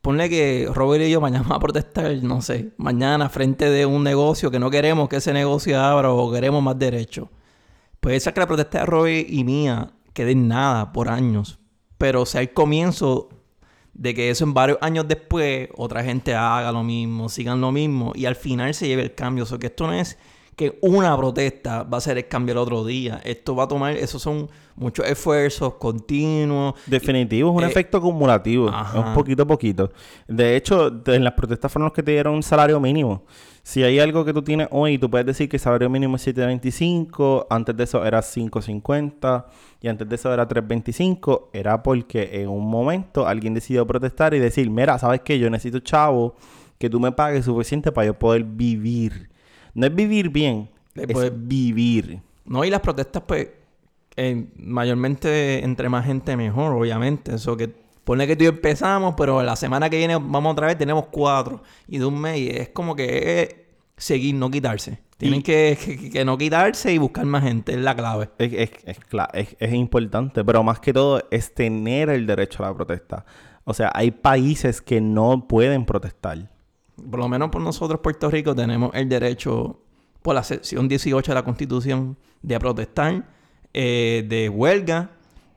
ponle 0.00 0.30
que 0.30 0.66
Robert 0.72 1.04
y 1.04 1.10
yo 1.10 1.20
mañana 1.20 1.42
vamos 1.42 1.58
a 1.58 1.60
protestar, 1.60 2.10
no 2.22 2.40
sé, 2.40 2.70
mañana 2.78 3.28
frente 3.28 3.68
de 3.68 3.84
un 3.84 4.02
negocio 4.02 4.50
que 4.50 4.58
no 4.58 4.70
queremos 4.70 5.10
que 5.10 5.16
ese 5.16 5.34
negocio 5.34 5.78
abra 5.78 6.10
o 6.10 6.32
queremos 6.32 6.62
más 6.62 6.78
derechos. 6.78 7.28
Puede 8.00 8.18
ser 8.20 8.32
que 8.32 8.40
la 8.40 8.46
protesta 8.46 8.78
de 8.78 8.86
Robert 8.86 9.26
y 9.28 9.44
mía 9.44 9.92
quede 10.22 10.32
en 10.32 10.48
nada 10.48 10.92
por 10.92 11.08
años, 11.08 11.58
pero 11.96 12.26
sea 12.26 12.40
el 12.42 12.52
comienzo 12.52 13.28
de 13.94 14.14
que 14.14 14.30
eso 14.30 14.44
en 14.44 14.54
varios 14.54 14.78
años 14.80 15.06
después 15.08 15.68
otra 15.76 16.04
gente 16.04 16.34
haga 16.34 16.70
lo 16.72 16.84
mismo, 16.84 17.28
sigan 17.28 17.60
lo 17.60 17.72
mismo 17.72 18.12
y 18.14 18.26
al 18.26 18.36
final 18.36 18.72
se 18.74 18.86
lleve 18.86 19.02
el 19.02 19.14
cambio. 19.14 19.44
O 19.44 19.46
sea, 19.46 19.58
que 19.58 19.66
esto 19.68 19.86
no 19.86 19.92
es 19.92 20.18
que 20.54 20.76
una 20.82 21.16
protesta 21.16 21.84
va 21.84 21.98
a 21.98 22.00
ser 22.00 22.16
el 22.18 22.26
cambio 22.28 22.52
el 22.52 22.58
otro 22.58 22.84
día. 22.84 23.20
Esto 23.24 23.54
va 23.56 23.64
a 23.64 23.68
tomar, 23.68 23.96
esos 23.96 24.20
son 24.20 24.48
muchos 24.76 25.06
esfuerzos 25.06 25.74
continuos. 25.74 26.74
Definitivo, 26.86 27.50
es 27.50 27.56
un 27.56 27.64
Eh, 27.64 27.68
efecto 27.68 27.98
acumulativo. 27.98 28.68
ajá. 28.68 28.98
Es 29.00 29.06
un 29.06 29.14
poquito 29.14 29.42
a 29.44 29.46
poquito. 29.46 29.90
De 30.26 30.56
hecho, 30.56 30.92
en 31.06 31.22
las 31.24 31.32
protestas 31.34 31.70
fueron 31.72 31.86
los 31.86 31.92
que 31.92 32.02
te 32.02 32.10
dieron 32.12 32.34
un 32.34 32.42
salario 32.42 32.78
mínimo. 32.80 33.24
Si 33.62 33.82
hay 33.82 33.98
algo 33.98 34.24
que 34.24 34.32
tú 34.32 34.42
tienes 34.42 34.68
hoy, 34.70 34.98
tú 34.98 35.10
puedes 35.10 35.26
decir 35.26 35.48
que 35.48 35.56
el 35.56 35.60
salario 35.60 35.90
mínimo 35.90 36.16
es 36.16 36.26
7.25, 36.26 37.46
antes 37.50 37.76
de 37.76 37.84
eso 37.84 38.04
era 38.04 38.20
5.50 38.20 39.44
y 39.82 39.88
antes 39.88 40.08
de 40.08 40.14
eso 40.14 40.32
era 40.32 40.48
3.25, 40.48 41.48
era 41.52 41.82
porque 41.82 42.40
en 42.42 42.48
un 42.48 42.68
momento 42.68 43.26
alguien 43.26 43.54
decidió 43.54 43.86
protestar 43.86 44.32
y 44.34 44.38
decir, 44.38 44.70
mira, 44.70 44.98
¿sabes 44.98 45.20
qué? 45.20 45.38
Yo 45.38 45.50
necesito 45.50 45.80
chavo 45.80 46.34
que 46.78 46.88
tú 46.88 46.98
me 47.00 47.12
pagues 47.12 47.44
suficiente 47.44 47.92
para 47.92 48.06
yo 48.06 48.14
poder 48.18 48.44
vivir. 48.44 49.28
No 49.74 49.86
es 49.86 49.94
vivir 49.94 50.30
bien, 50.30 50.68
Eh, 50.94 51.04
es 51.06 51.12
pues- 51.12 51.32
vivir. 51.36 52.20
No, 52.46 52.64
y 52.64 52.70
las 52.70 52.80
protestas, 52.80 53.22
pues, 53.26 53.48
eh, 54.16 54.46
mayormente 54.56 55.62
entre 55.62 55.88
más 55.90 56.06
gente 56.06 56.34
mejor, 56.36 56.72
obviamente. 56.72 57.34
Eso 57.34 57.56
que 57.56 57.70
pone 58.08 58.26
que 58.26 58.36
tú 58.36 58.44
y 58.44 58.46
yo 58.46 58.52
empezamos, 58.52 59.14
pero 59.18 59.42
la 59.42 59.54
semana 59.54 59.90
que 59.90 59.98
viene 59.98 60.14
vamos 60.16 60.52
otra 60.52 60.66
vez, 60.68 60.78
tenemos 60.78 61.04
cuatro. 61.10 61.62
Y 61.86 61.98
de 61.98 62.06
un 62.06 62.18
mes, 62.18 62.38
y 62.38 62.48
es 62.48 62.70
como 62.70 62.96
que 62.96 63.42
es 63.42 63.54
seguir, 63.98 64.34
no 64.34 64.50
quitarse. 64.50 65.02
Tienen 65.18 65.42
que, 65.42 65.76
que- 65.84 66.08
que 66.10 66.24
no 66.24 66.38
quitarse 66.38 66.90
y 66.90 66.96
buscar 66.96 67.26
más 67.26 67.42
gente, 67.42 67.72
es 67.72 67.78
la 67.78 67.94
clave. 67.94 68.30
Es, 68.38 68.52
es, 68.54 68.70
es, 68.86 68.98
es- 69.34 69.56
es 69.60 69.72
importante, 69.74 70.42
pero 70.42 70.62
más 70.62 70.80
que 70.80 70.94
todo 70.94 71.22
es 71.30 71.54
tener 71.54 72.08
el 72.08 72.26
derecho 72.26 72.64
a 72.64 72.68
la 72.68 72.74
protesta. 72.74 73.26
O 73.64 73.74
sea, 73.74 73.90
hay 73.94 74.10
países 74.10 74.80
que 74.80 75.02
no 75.02 75.46
pueden 75.46 75.84
protestar. 75.84 76.50
Por 77.10 77.20
lo 77.20 77.28
menos 77.28 77.50
por 77.50 77.60
nosotros, 77.60 78.00
Puerto 78.02 78.30
Rico, 78.30 78.54
tenemos 78.54 78.90
el 78.94 79.08
derecho, 79.10 79.82
por 80.22 80.34
la 80.34 80.42
sección 80.44 80.88
18 80.88 81.30
de 81.32 81.34
la 81.34 81.44
Constitución, 81.44 82.16
de 82.40 82.58
protestar, 82.58 83.26
eh, 83.74 84.24
de 84.26 84.48
huelga, 84.48 85.10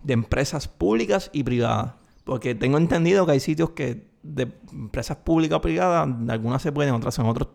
de 0.04 0.14
empresas 0.16 0.68
públicas 0.68 1.30
y 1.32 1.44
privadas. 1.44 1.94
Porque 2.32 2.56
tengo 2.56 2.78
entendido 2.78 3.26
que 3.26 3.34
hay 3.34 3.42
sitios 3.42 3.72
que 3.72 4.08
de 4.24 4.48
empresas 4.72 5.18
públicas 5.18 5.58
o 5.58 5.62
privadas, 5.62 6.08
algunas 6.30 6.62
se 6.62 6.72
pueden, 6.72 6.94
otras 6.94 7.20
en 7.20 7.26
otros 7.26 7.50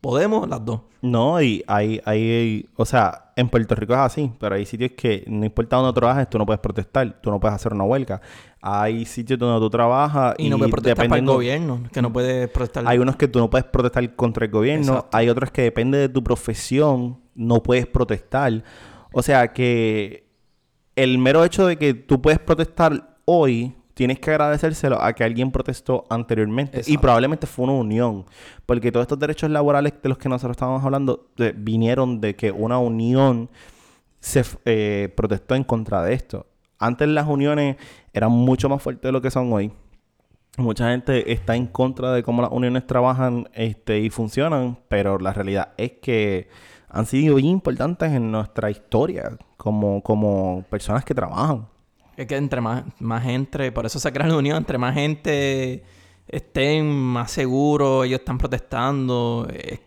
podemos, 0.00 0.48
las 0.48 0.64
dos. 0.64 0.82
No, 1.02 1.42
y 1.42 1.64
hay, 1.66 2.00
hay, 2.04 2.68
o 2.76 2.84
sea, 2.84 3.32
en 3.34 3.48
Puerto 3.48 3.74
Rico 3.74 3.94
es 3.94 3.98
así, 3.98 4.30
pero 4.38 4.54
hay 4.54 4.64
sitios 4.64 4.92
que 4.96 5.24
no 5.26 5.44
importa 5.44 5.74
dónde 5.78 5.92
trabajes, 5.92 6.30
tú 6.30 6.38
no 6.38 6.46
puedes 6.46 6.60
protestar, 6.60 7.20
tú 7.20 7.32
no 7.32 7.40
puedes 7.40 7.56
hacer 7.56 7.72
una 7.72 7.82
huelga. 7.82 8.20
Hay 8.60 9.04
sitios 9.06 9.40
donde 9.40 9.58
tú 9.58 9.70
trabajas 9.70 10.36
Y, 10.38 10.50
no 10.50 10.56
puedes 10.58 10.70
protestar 10.70 10.94
para 10.98 11.04
el 11.06 11.10
dependiendo- 11.10 11.32
gobierno, 11.34 11.82
que 11.92 12.00
no 12.00 12.12
puedes 12.12 12.48
protestar. 12.50 12.84
Hay 12.86 12.98
unos 12.98 13.16
que 13.16 13.26
tú 13.26 13.40
no 13.40 13.50
puedes 13.50 13.64
protestar 13.66 14.14
contra 14.14 14.44
el 14.44 14.52
gobierno, 14.52 14.92
Exacto. 14.92 15.16
hay 15.16 15.28
otros 15.28 15.50
que 15.50 15.62
depende 15.62 15.98
de 15.98 16.08
tu 16.08 16.22
profesión, 16.22 17.18
no 17.34 17.60
puedes 17.60 17.88
protestar. 17.88 18.62
O 19.12 19.20
sea 19.20 19.52
que 19.52 20.28
el 20.94 21.18
mero 21.18 21.42
hecho 21.44 21.66
de 21.66 21.76
que 21.76 21.92
tú 21.92 22.22
puedes 22.22 22.38
protestar 22.38 23.16
hoy, 23.24 23.74
tienes 23.96 24.18
que 24.18 24.30
agradecérselo 24.30 25.02
a 25.02 25.14
que 25.14 25.24
alguien 25.24 25.50
protestó 25.50 26.04
anteriormente. 26.10 26.82
Y 26.84 26.98
probablemente 26.98 27.46
fue 27.46 27.64
una 27.64 27.72
unión. 27.72 28.26
Porque 28.66 28.92
todos 28.92 29.04
estos 29.04 29.18
derechos 29.18 29.48
laborales 29.48 29.94
de 30.02 30.08
los 30.10 30.18
que 30.18 30.28
nosotros 30.28 30.54
estábamos 30.54 30.84
hablando 30.84 31.30
eh, 31.38 31.54
vinieron 31.56 32.20
de 32.20 32.36
que 32.36 32.52
una 32.52 32.78
unión 32.78 33.48
se 34.20 34.44
eh, 34.66 35.10
protestó 35.16 35.54
en 35.54 35.64
contra 35.64 36.02
de 36.02 36.12
esto. 36.12 36.44
Antes 36.78 37.08
las 37.08 37.26
uniones 37.26 37.76
eran 38.12 38.32
mucho 38.32 38.68
más 38.68 38.82
fuertes 38.82 39.08
de 39.08 39.12
lo 39.12 39.22
que 39.22 39.30
son 39.30 39.50
hoy. 39.50 39.72
Mucha 40.58 40.90
gente 40.90 41.32
está 41.32 41.56
en 41.56 41.66
contra 41.66 42.12
de 42.12 42.22
cómo 42.22 42.42
las 42.42 42.52
uniones 42.52 42.86
trabajan 42.86 43.48
este, 43.54 44.00
y 44.00 44.10
funcionan, 44.10 44.78
pero 44.88 45.18
la 45.18 45.32
realidad 45.32 45.72
es 45.78 45.92
que 46.02 46.50
han 46.90 47.06
sido 47.06 47.36
bien 47.36 47.48
importantes 47.48 48.12
en 48.12 48.30
nuestra 48.30 48.70
historia 48.70 49.38
como, 49.56 50.02
como 50.02 50.66
personas 50.68 51.02
que 51.02 51.14
trabajan. 51.14 51.66
Es 52.16 52.26
que 52.26 52.36
entre 52.36 52.60
más, 52.60 52.84
más 53.00 53.22
gente, 53.22 53.70
por 53.72 53.84
eso 53.86 53.98
se 53.98 54.10
crea 54.12 54.26
la 54.26 54.36
unión, 54.36 54.56
entre 54.56 54.78
más 54.78 54.94
gente 54.94 55.82
estén 56.28 56.90
más 56.90 57.30
seguros, 57.30 58.06
ellos 58.06 58.20
están 58.20 58.38
protestando. 58.38 59.46
es- 59.52 59.80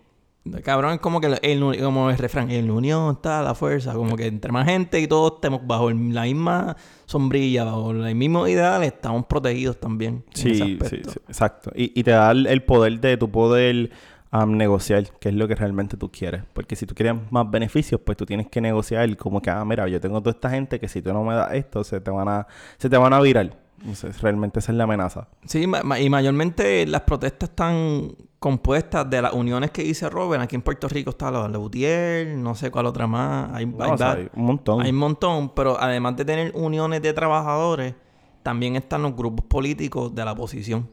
cabrón, 0.63 0.93
es 0.93 1.00
como 1.00 1.19
que 1.21 1.27
el, 1.41 1.79
como 1.83 2.09
el 2.09 2.17
refrán, 2.17 2.50
en 2.50 2.67
la 2.67 2.74
unión 2.74 3.15
está 3.15 3.41
la 3.43 3.53
fuerza, 3.53 3.93
como 3.93 4.15
que 4.15 4.25
entre 4.27 4.51
más 4.51 4.65
gente 4.65 5.00
y 5.00 5.07
todos 5.07 5.33
estemos 5.36 5.62
bajo 5.67 5.89
el- 5.89 6.13
la 6.13 6.24
misma 6.24 6.75
sombrilla, 7.05 7.65
bajo 7.65 7.93
los 7.93 8.13
mismos 8.15 8.50
ideales, 8.50 8.93
estamos 8.93 9.25
protegidos 9.25 9.79
también. 9.79 10.24
en 10.36 10.48
ese 10.51 10.53
Sí, 10.55 10.79
sí, 10.89 11.01
sí, 11.05 11.19
exacto. 11.27 11.71
Y, 11.75 11.91
y 12.00 12.03
te 12.03 12.12
da 12.12 12.31
el, 12.31 12.48
el 12.48 12.63
poder 12.63 13.00
de 13.00 13.17
tu 13.17 13.29
poder 13.29 13.91
am, 14.31 14.57
negociar, 14.57 15.03
que 15.19 15.29
es 15.29 15.36
lo 15.36 15.48
que 15.48 15.55
realmente 15.55 15.98
tú 15.98 16.12
quieres. 16.12 16.43
Porque 16.53 16.75
si 16.75 16.86
tú 16.86 16.93
quieres 16.95 17.15
más 17.31 17.50
beneficios, 17.50 18.00
pues 18.05 18.17
tú 18.17 18.25
tienes 18.25 18.48
que 18.48 18.62
negociar 18.62 19.15
como 19.17 19.41
que, 19.41 19.50
ah, 19.50 19.63
mira, 19.65 19.88
yo 19.88 20.00
tengo 20.00 20.19
toda 20.21 20.31
esta 20.31 20.50
gente 20.50 20.79
que 20.79 20.88
si 20.88 21.01
tú 21.01 21.12
no 21.13 21.24
me 21.24 21.33
das 21.33 21.53
esto, 21.53 21.83
se 21.83 22.00
te 22.01 22.12
van 22.12 22.27
a, 22.27 22.48
se 22.77 22.89
te 22.89 22.98
van 22.98 23.13
a 23.13 23.19
virar. 23.21 23.57
Entonces, 23.79 24.21
realmente 24.21 24.59
esa 24.59 24.74
es 24.74 24.77
la 24.77 24.83
amenaza. 24.83 25.29
Sí, 25.45 25.65
ma- 25.65 25.98
y 26.00 26.09
mayormente 26.09 26.86
las 26.86 27.01
protestas 27.03 27.50
están 27.50 28.12
compuestas 28.38 29.09
de 29.09 29.21
las 29.21 29.31
uniones 29.33 29.71
que 29.71 29.83
dice 29.83 30.09
Robert. 30.09 30.43
Aquí 30.43 30.55
en 30.57 30.62
Puerto 30.62 30.89
Rico 30.89 31.12
está 31.12 31.31
la 31.31 31.48
Leutier, 31.48 32.27
no 32.38 32.55
sé 32.55 32.71
cuál 32.71 32.88
otra 32.88 33.07
más. 33.07 33.50
Hay, 33.53 33.65
No, 33.65 33.83
hay 33.86 33.91
o 33.91 33.98
sea, 33.98 34.07
va- 34.07 34.13
hay 34.15 34.29
un 34.36 34.45
montón. 34.45 34.81
Hay 34.81 34.89
un 34.91 34.98
montón, 34.98 35.50
pero 35.55 35.79
además 35.79 36.17
de 36.17 36.25
tener 36.25 36.51
uniones 36.55 37.01
de 37.01 37.13
trabajadores, 37.13 37.95
también 38.43 38.75
están 38.75 39.01
los 39.01 39.15
grupos 39.15 39.45
políticos 39.45 40.13
de 40.13 40.25
la 40.25 40.33
oposición. 40.33 40.89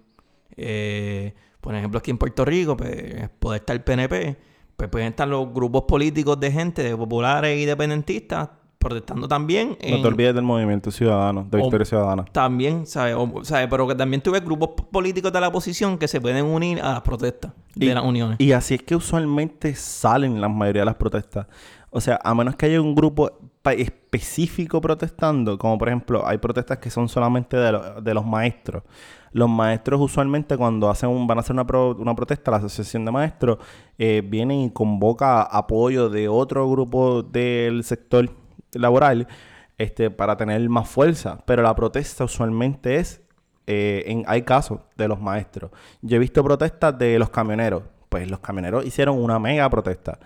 Eh, 0.57 1.35
por 1.61 1.75
ejemplo, 1.75 1.99
aquí 1.99 2.11
en 2.11 2.19
Puerto 2.19 2.45
Rico, 2.45 2.77
pues, 2.77 3.29
puede 3.39 3.59
estar 3.59 3.75
el 3.75 3.83
PNP, 3.83 4.37
pues 4.77 4.91
pueden 4.91 5.09
estar 5.09 5.27
los 5.27 5.53
grupos 5.53 5.85
políticos 5.85 6.39
de 6.39 6.53
gente, 6.53 6.83
de 6.83 6.97
populares 6.97 7.59
y 7.59 7.63
independentistas, 7.63 8.51
protestando 8.79 9.27
también. 9.27 9.71
No 9.91 10.01
te 10.03 10.07
olvides 10.07 10.35
del 10.35 10.45
movimiento 10.45 10.91
ciudadano, 10.93 11.45
de 11.51 11.59
O- 11.59 11.63
Victoria 11.63 11.85
Ciudadana. 11.85 12.25
También, 12.27 12.87
¿sabes? 12.87 13.17
O- 13.17 13.43
¿sabes? 13.43 13.67
Pero 13.69 13.89
que 13.89 13.95
también 13.97 14.21
tuve 14.23 14.39
grupos 14.41 14.71
políticos 14.93 15.33
de 15.33 15.41
la 15.41 15.49
oposición 15.49 15.99
que 15.99 16.07
se 16.07 16.21
pueden 16.21 16.45
unir 16.45 16.81
a 16.81 16.93
las 16.93 17.01
protestas 17.01 17.53
de 17.75 17.87
Y- 17.87 17.93
las 17.95 18.05
uniones. 18.05 18.37
Y 18.39 18.53
así 18.53 18.75
es 18.75 18.83
que 18.83 18.95
usualmente 18.95 19.75
salen 19.75 20.41
la 20.41 20.49
mayoría 20.49 20.83
de 20.83 20.87
las 20.87 20.95
protestas. 20.97 21.47
O 21.91 22.01
sea, 22.01 22.21
a 22.23 22.35
menos 22.35 22.55
que 22.55 22.67
haya 22.67 22.81
un 22.81 22.95
grupo 22.95 23.31
específico 23.65 24.81
protestando, 24.81 25.59
como 25.59 25.79
por 25.79 25.89
ejemplo, 25.89 26.27
hay 26.27 26.39
protestas 26.39 26.79
que 26.79 26.91
son 26.91 27.09
solamente 27.09 27.57
de, 27.57 27.73
lo- 27.73 28.01
de 28.01 28.15
los 28.15 28.25
maestros. 28.25 28.83
Los 29.37 29.51
maestros 29.51 30.01
usualmente 30.01 30.57
cuando 30.57 30.89
hacen 30.89 31.11
un- 31.11 31.27
van 31.27 31.37
a 31.39 31.41
hacer 31.43 31.53
una, 31.53 31.67
pro- 31.67 31.95
una 31.99 32.15
protesta, 32.15 32.51
la 32.51 32.57
asociación 32.57 33.05
de 33.05 33.11
maestros 33.13 33.59
eh, 33.99 34.23
viene 34.25 34.65
y 34.65 34.71
convoca 34.71 35.43
apoyo 35.43 36.09
de 36.09 36.27
otro 36.29 36.69
grupo 36.71 37.23
del 37.23 37.85
sector 37.85 38.31
laboral 38.73 39.29
este, 39.77 40.11
para 40.11 40.37
tener 40.39 40.67
más 40.71 40.89
fuerza. 40.89 41.39
Pero 41.45 41.63
la 41.63 41.75
protesta 41.75 42.25
usualmente 42.25 42.97
es 42.97 43.21
eh, 43.67 44.05
en, 44.07 44.25
hay 44.27 44.41
casos 44.43 44.81
de 44.97 45.07
los 45.09 45.21
maestros. 45.21 45.71
Yo 46.01 46.17
he 46.17 46.19
visto 46.19 46.43
protestas 46.43 46.99
de 46.99 47.19
los 47.19 47.29
camioneros. 47.29 47.83
Pues 48.09 48.31
los 48.31 48.39
camioneros 48.41 48.87
hicieron 48.87 49.23
una 49.23 49.39
mega 49.39 49.69
protesta. 49.69 50.19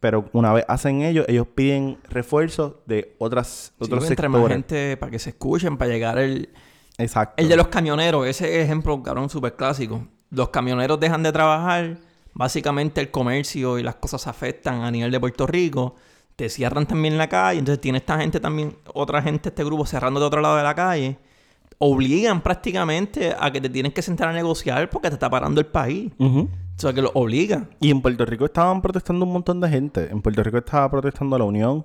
Pero 0.00 0.30
una 0.32 0.52
vez 0.52 0.64
hacen 0.68 1.02
ellos, 1.02 1.26
ellos 1.28 1.46
piden 1.54 1.98
refuerzos 2.08 2.74
de 2.86 3.16
otras, 3.18 3.74
Sí, 3.78 3.84
otros 3.84 4.08
entre 4.08 4.28
más 4.28 4.38
sectores. 4.40 4.56
gente, 4.56 4.96
para 4.96 5.10
que 5.10 5.18
se 5.18 5.30
escuchen, 5.30 5.76
para 5.76 5.90
llegar 5.90 6.18
el, 6.18 6.50
Exacto. 6.98 7.42
El 7.42 7.48
de 7.48 7.56
los 7.56 7.68
camioneros, 7.68 8.26
ese 8.26 8.62
ejemplo, 8.62 9.02
cabrón, 9.02 9.28
súper 9.28 9.56
clásico. 9.56 10.06
Los 10.30 10.50
camioneros 10.50 10.98
dejan 11.00 11.22
de 11.22 11.32
trabajar, 11.32 11.98
básicamente 12.32 13.00
el 13.00 13.10
comercio 13.10 13.78
y 13.78 13.82
las 13.82 13.96
cosas 13.96 14.22
se 14.22 14.30
afectan 14.30 14.82
a 14.82 14.90
nivel 14.90 15.10
de 15.10 15.20
Puerto 15.20 15.46
Rico. 15.46 15.96
Te 16.36 16.48
cierran 16.48 16.86
también 16.86 17.16
la 17.16 17.28
calle, 17.28 17.60
entonces 17.60 17.80
tiene 17.80 17.98
esta 17.98 18.18
gente 18.18 18.40
también, 18.40 18.76
otra 18.92 19.22
gente, 19.22 19.50
este 19.50 19.64
grupo 19.64 19.86
cerrando 19.86 20.18
de 20.18 20.26
otro 20.26 20.40
lado 20.40 20.56
de 20.56 20.62
la 20.64 20.74
calle. 20.74 21.18
Obligan 21.78 22.40
prácticamente 22.40 23.34
a 23.38 23.50
que 23.50 23.60
te 23.60 23.68
tienes 23.68 23.92
que 23.92 24.02
sentar 24.02 24.28
a 24.28 24.32
negociar 24.32 24.90
porque 24.90 25.08
te 25.08 25.14
está 25.14 25.28
parando 25.28 25.60
el 25.60 25.66
país. 25.66 26.12
O 26.18 26.48
sea, 26.76 26.92
que 26.92 27.02
lo 27.02 27.10
obliga. 27.14 27.68
Y 27.80 27.90
en 27.90 28.00
Puerto 28.00 28.24
Rico 28.24 28.46
estaban 28.46 28.82
protestando 28.82 29.24
un 29.24 29.32
montón 29.32 29.60
de 29.60 29.68
gente. 29.68 30.08
En 30.10 30.22
Puerto 30.22 30.42
Rico 30.42 30.58
estaba 30.58 30.90
protestando 30.90 31.38
la 31.38 31.44
Unión 31.44 31.84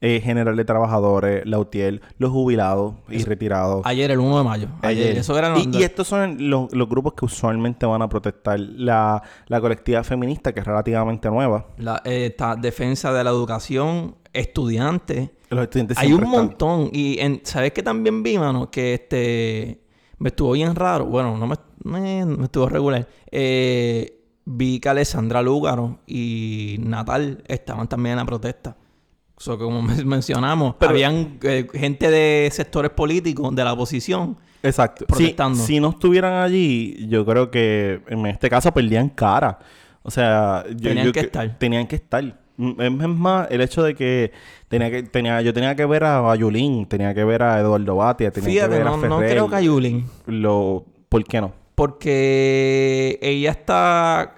eh, 0.00 0.20
General 0.22 0.56
de 0.56 0.64
Trabajadores, 0.64 1.44
la 1.46 1.58
UTIEL, 1.58 2.00
los 2.18 2.30
jubilados 2.30 2.94
y 3.08 3.22
retirados. 3.24 3.82
Ayer, 3.84 4.10
el 4.10 4.18
1 4.18 4.38
de 4.38 4.44
mayo. 4.44 4.68
Ayer. 4.82 5.18
Eso 5.18 5.36
era 5.38 5.56
y, 5.58 5.68
y 5.76 5.82
estos 5.82 6.06
son 6.08 6.48
los, 6.50 6.72
los 6.74 6.88
grupos 6.88 7.12
que 7.14 7.24
usualmente 7.26 7.84
van 7.86 8.00
a 8.02 8.08
protestar. 8.08 8.58
La, 8.60 9.22
la 9.46 9.60
colectiva 9.60 10.02
feminista, 10.02 10.52
que 10.54 10.60
es 10.60 10.66
relativamente 10.66 11.28
nueva. 11.28 11.66
la 11.78 12.00
eh, 12.04 12.26
esta 12.26 12.56
defensa 12.56 13.12
de 13.12 13.24
la 13.24 13.30
educación, 13.30 14.16
estudiantes. 14.32 15.30
Los 15.50 15.62
estudiantes 15.64 15.98
Hay 15.98 16.12
un 16.12 16.22
están- 16.24 16.30
montón. 16.30 16.90
Y 16.92 17.18
en, 17.20 17.40
¿sabes 17.44 17.72
qué 17.72 17.82
también 17.82 18.22
vi, 18.22 18.38
mano? 18.38 18.70
Que 18.70 18.94
este... 18.94 19.80
Me 20.18 20.28
estuvo 20.28 20.52
bien 20.52 20.74
raro. 20.74 21.06
Bueno, 21.06 21.36
no 21.38 21.46
me, 21.46 21.56
me, 21.82 22.24
me 22.26 22.44
estuvo 22.44 22.68
regular. 22.68 23.08
Eh, 23.30 24.18
vi 24.44 24.78
que 24.78 24.88
Alessandra 24.90 25.40
Lúgaro 25.42 25.98
y 26.06 26.76
Natal 26.80 27.42
estaban 27.48 27.88
también 27.88 28.12
en 28.12 28.18
la 28.18 28.24
protesta. 28.26 28.76
O 29.40 29.42
sea, 29.42 29.54
que 29.54 29.60
como 29.64 29.80
men- 29.82 30.06
mencionamos, 30.06 30.74
Pero- 30.78 30.90
habían 30.92 31.38
eh, 31.42 31.66
gente 31.74 32.10
de 32.10 32.48
sectores 32.52 32.90
políticos 32.90 33.54
de 33.56 33.64
la 33.64 33.72
oposición. 33.72 34.36
Exacto. 34.62 35.06
Protestando. 35.06 35.58
si 35.58 35.80
no 35.80 35.88
estuvieran 35.90 36.34
allí, 36.42 37.06
yo 37.08 37.24
creo 37.24 37.50
que 37.50 38.02
en 38.08 38.26
este 38.26 38.50
caso 38.50 38.70
perdían 38.72 39.08
cara. 39.08 39.58
O 40.02 40.10
sea, 40.10 40.64
yo- 40.68 40.90
Tenían 40.90 41.06
yo 41.06 41.12
que 41.12 41.20
estar. 41.20 41.58
Tenían 41.58 41.86
que 41.86 41.96
estar. 41.96 42.22
Mm, 42.58 42.80
Es 43.02 43.08
más, 43.08 43.48
el 43.50 43.62
hecho 43.62 43.82
de 43.82 43.94
que 43.94 44.32
tenía 44.68 44.90
que 44.90 45.02
tenía 45.04 45.40
yo 45.40 45.54
tenía 45.54 45.74
que 45.74 45.86
ver 45.86 46.04
a 46.04 46.34
Yulín, 46.36 46.84
tenía 46.86 47.14
que 47.14 47.24
ver 47.24 47.42
a 47.42 47.58
Eduardo 47.58 47.96
Batia, 47.96 48.30
tenía 48.30 48.46
que 48.48 48.52
Fíjate, 48.52 48.70
ver 48.78 48.82
a 48.86 48.90
no, 48.90 48.96
no 48.98 49.16
Ferrer. 49.18 49.30
creo 49.30 49.48
que 49.48 49.56
a 49.56 49.60
Yulín. 49.62 50.04
Lo, 50.26 50.84
¿Por 51.08 51.24
qué 51.24 51.40
no? 51.40 51.52
Porque 51.74 53.18
ella 53.22 53.50
está... 53.52 54.34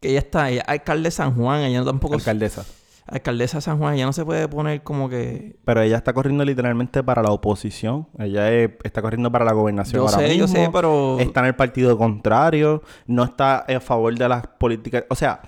Ella 0.00 0.18
está... 0.20 0.48
Ella 0.50 0.62
alcalde 0.66 1.04
de 1.04 1.10
San 1.10 1.34
Juan. 1.34 1.60
Ella 1.62 1.84
tampoco... 1.84 2.14
Alcaldesa. 2.14 2.64
Alcaldesa 3.10 3.58
de 3.58 3.62
San 3.62 3.78
Juan. 3.78 3.94
Ella 3.94 4.06
no 4.06 4.12
se 4.12 4.24
puede 4.24 4.46
poner 4.48 4.82
como 4.82 5.08
que... 5.08 5.56
Pero 5.64 5.80
ella 5.82 5.96
está 5.96 6.12
corriendo 6.12 6.44
literalmente 6.44 7.02
para 7.02 7.22
la 7.22 7.30
oposición. 7.30 8.06
Ella 8.18 8.50
es- 8.52 8.70
está 8.84 9.02
corriendo 9.02 9.30
para 9.32 9.44
la 9.44 9.52
gobernación 9.52 10.00
Yo 10.02 10.08
ahora 10.08 10.18
sé, 10.26 10.36
yo 10.36 10.46
sé, 10.48 10.68
pero- 10.72 11.18
Está 11.18 11.40
en 11.40 11.46
el 11.46 11.54
partido 11.56 11.96
contrario. 11.98 12.82
No 13.06 13.24
está 13.24 13.58
a 13.60 13.80
favor 13.80 14.14
de 14.16 14.28
las 14.28 14.46
políticas... 14.46 15.04
O 15.08 15.14
sea, 15.14 15.40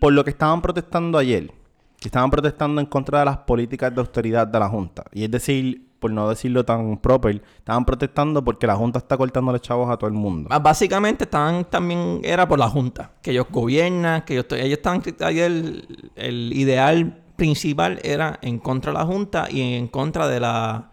por 0.00 0.12
lo 0.12 0.24
que 0.24 0.30
estaban 0.30 0.60
protestando 0.62 1.18
ayer, 1.18 1.50
que 1.98 2.08
estaban 2.08 2.30
protestando 2.30 2.80
en 2.80 2.86
contra 2.86 3.20
de 3.20 3.24
las 3.26 3.38
políticas 3.38 3.94
de 3.94 4.00
austeridad 4.00 4.46
de 4.46 4.58
la 4.58 4.68
Junta. 4.68 5.04
Y 5.12 5.24
es 5.24 5.30
decir, 5.30 5.89
por 6.00 6.10
no 6.10 6.28
decirlo 6.28 6.64
tan 6.64 6.96
proper, 6.98 7.42
estaban 7.58 7.84
protestando 7.84 8.42
porque 8.42 8.66
la 8.66 8.74
Junta 8.74 8.98
está 8.98 9.16
cortando 9.16 9.52
los 9.52 9.60
chavos 9.60 9.88
a 9.90 9.96
todo 9.96 10.08
el 10.08 10.14
mundo. 10.14 10.48
Ah, 10.50 10.58
Básicamente 10.58 11.24
estaban 11.24 11.64
también, 11.66 12.20
era 12.24 12.48
por 12.48 12.58
la 12.58 12.68
Junta, 12.68 13.12
que 13.22 13.30
ellos 13.30 13.46
gobiernan, 13.50 14.22
que 14.22 14.32
ellos, 14.34 14.46
ellos 14.52 14.78
estaban, 14.78 15.02
ahí 15.20 15.38
el, 15.40 16.10
el 16.16 16.52
ideal 16.54 17.22
principal 17.36 18.00
era 18.02 18.38
en 18.42 18.58
contra 18.58 18.92
de 18.92 18.98
la 18.98 19.04
Junta 19.04 19.46
y 19.50 19.74
en 19.74 19.88
contra 19.88 20.26
de 20.26 20.40
la, 20.40 20.90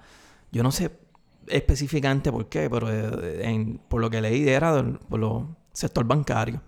yo 0.51 0.61
no 0.63 0.71
sé 0.71 0.91
específicamente 1.47 2.31
por 2.31 2.47
qué, 2.49 2.69
pero 2.69 2.89
eh, 2.91 3.41
en- 3.49 3.79
por 3.87 4.01
lo 4.01 4.09
que 4.09 4.21
leí 4.21 4.47
era 4.47 4.75
del- 4.75 4.99
por 5.09 5.19
los 5.19 5.43
sector 5.73 6.05
bancario. 6.05 6.61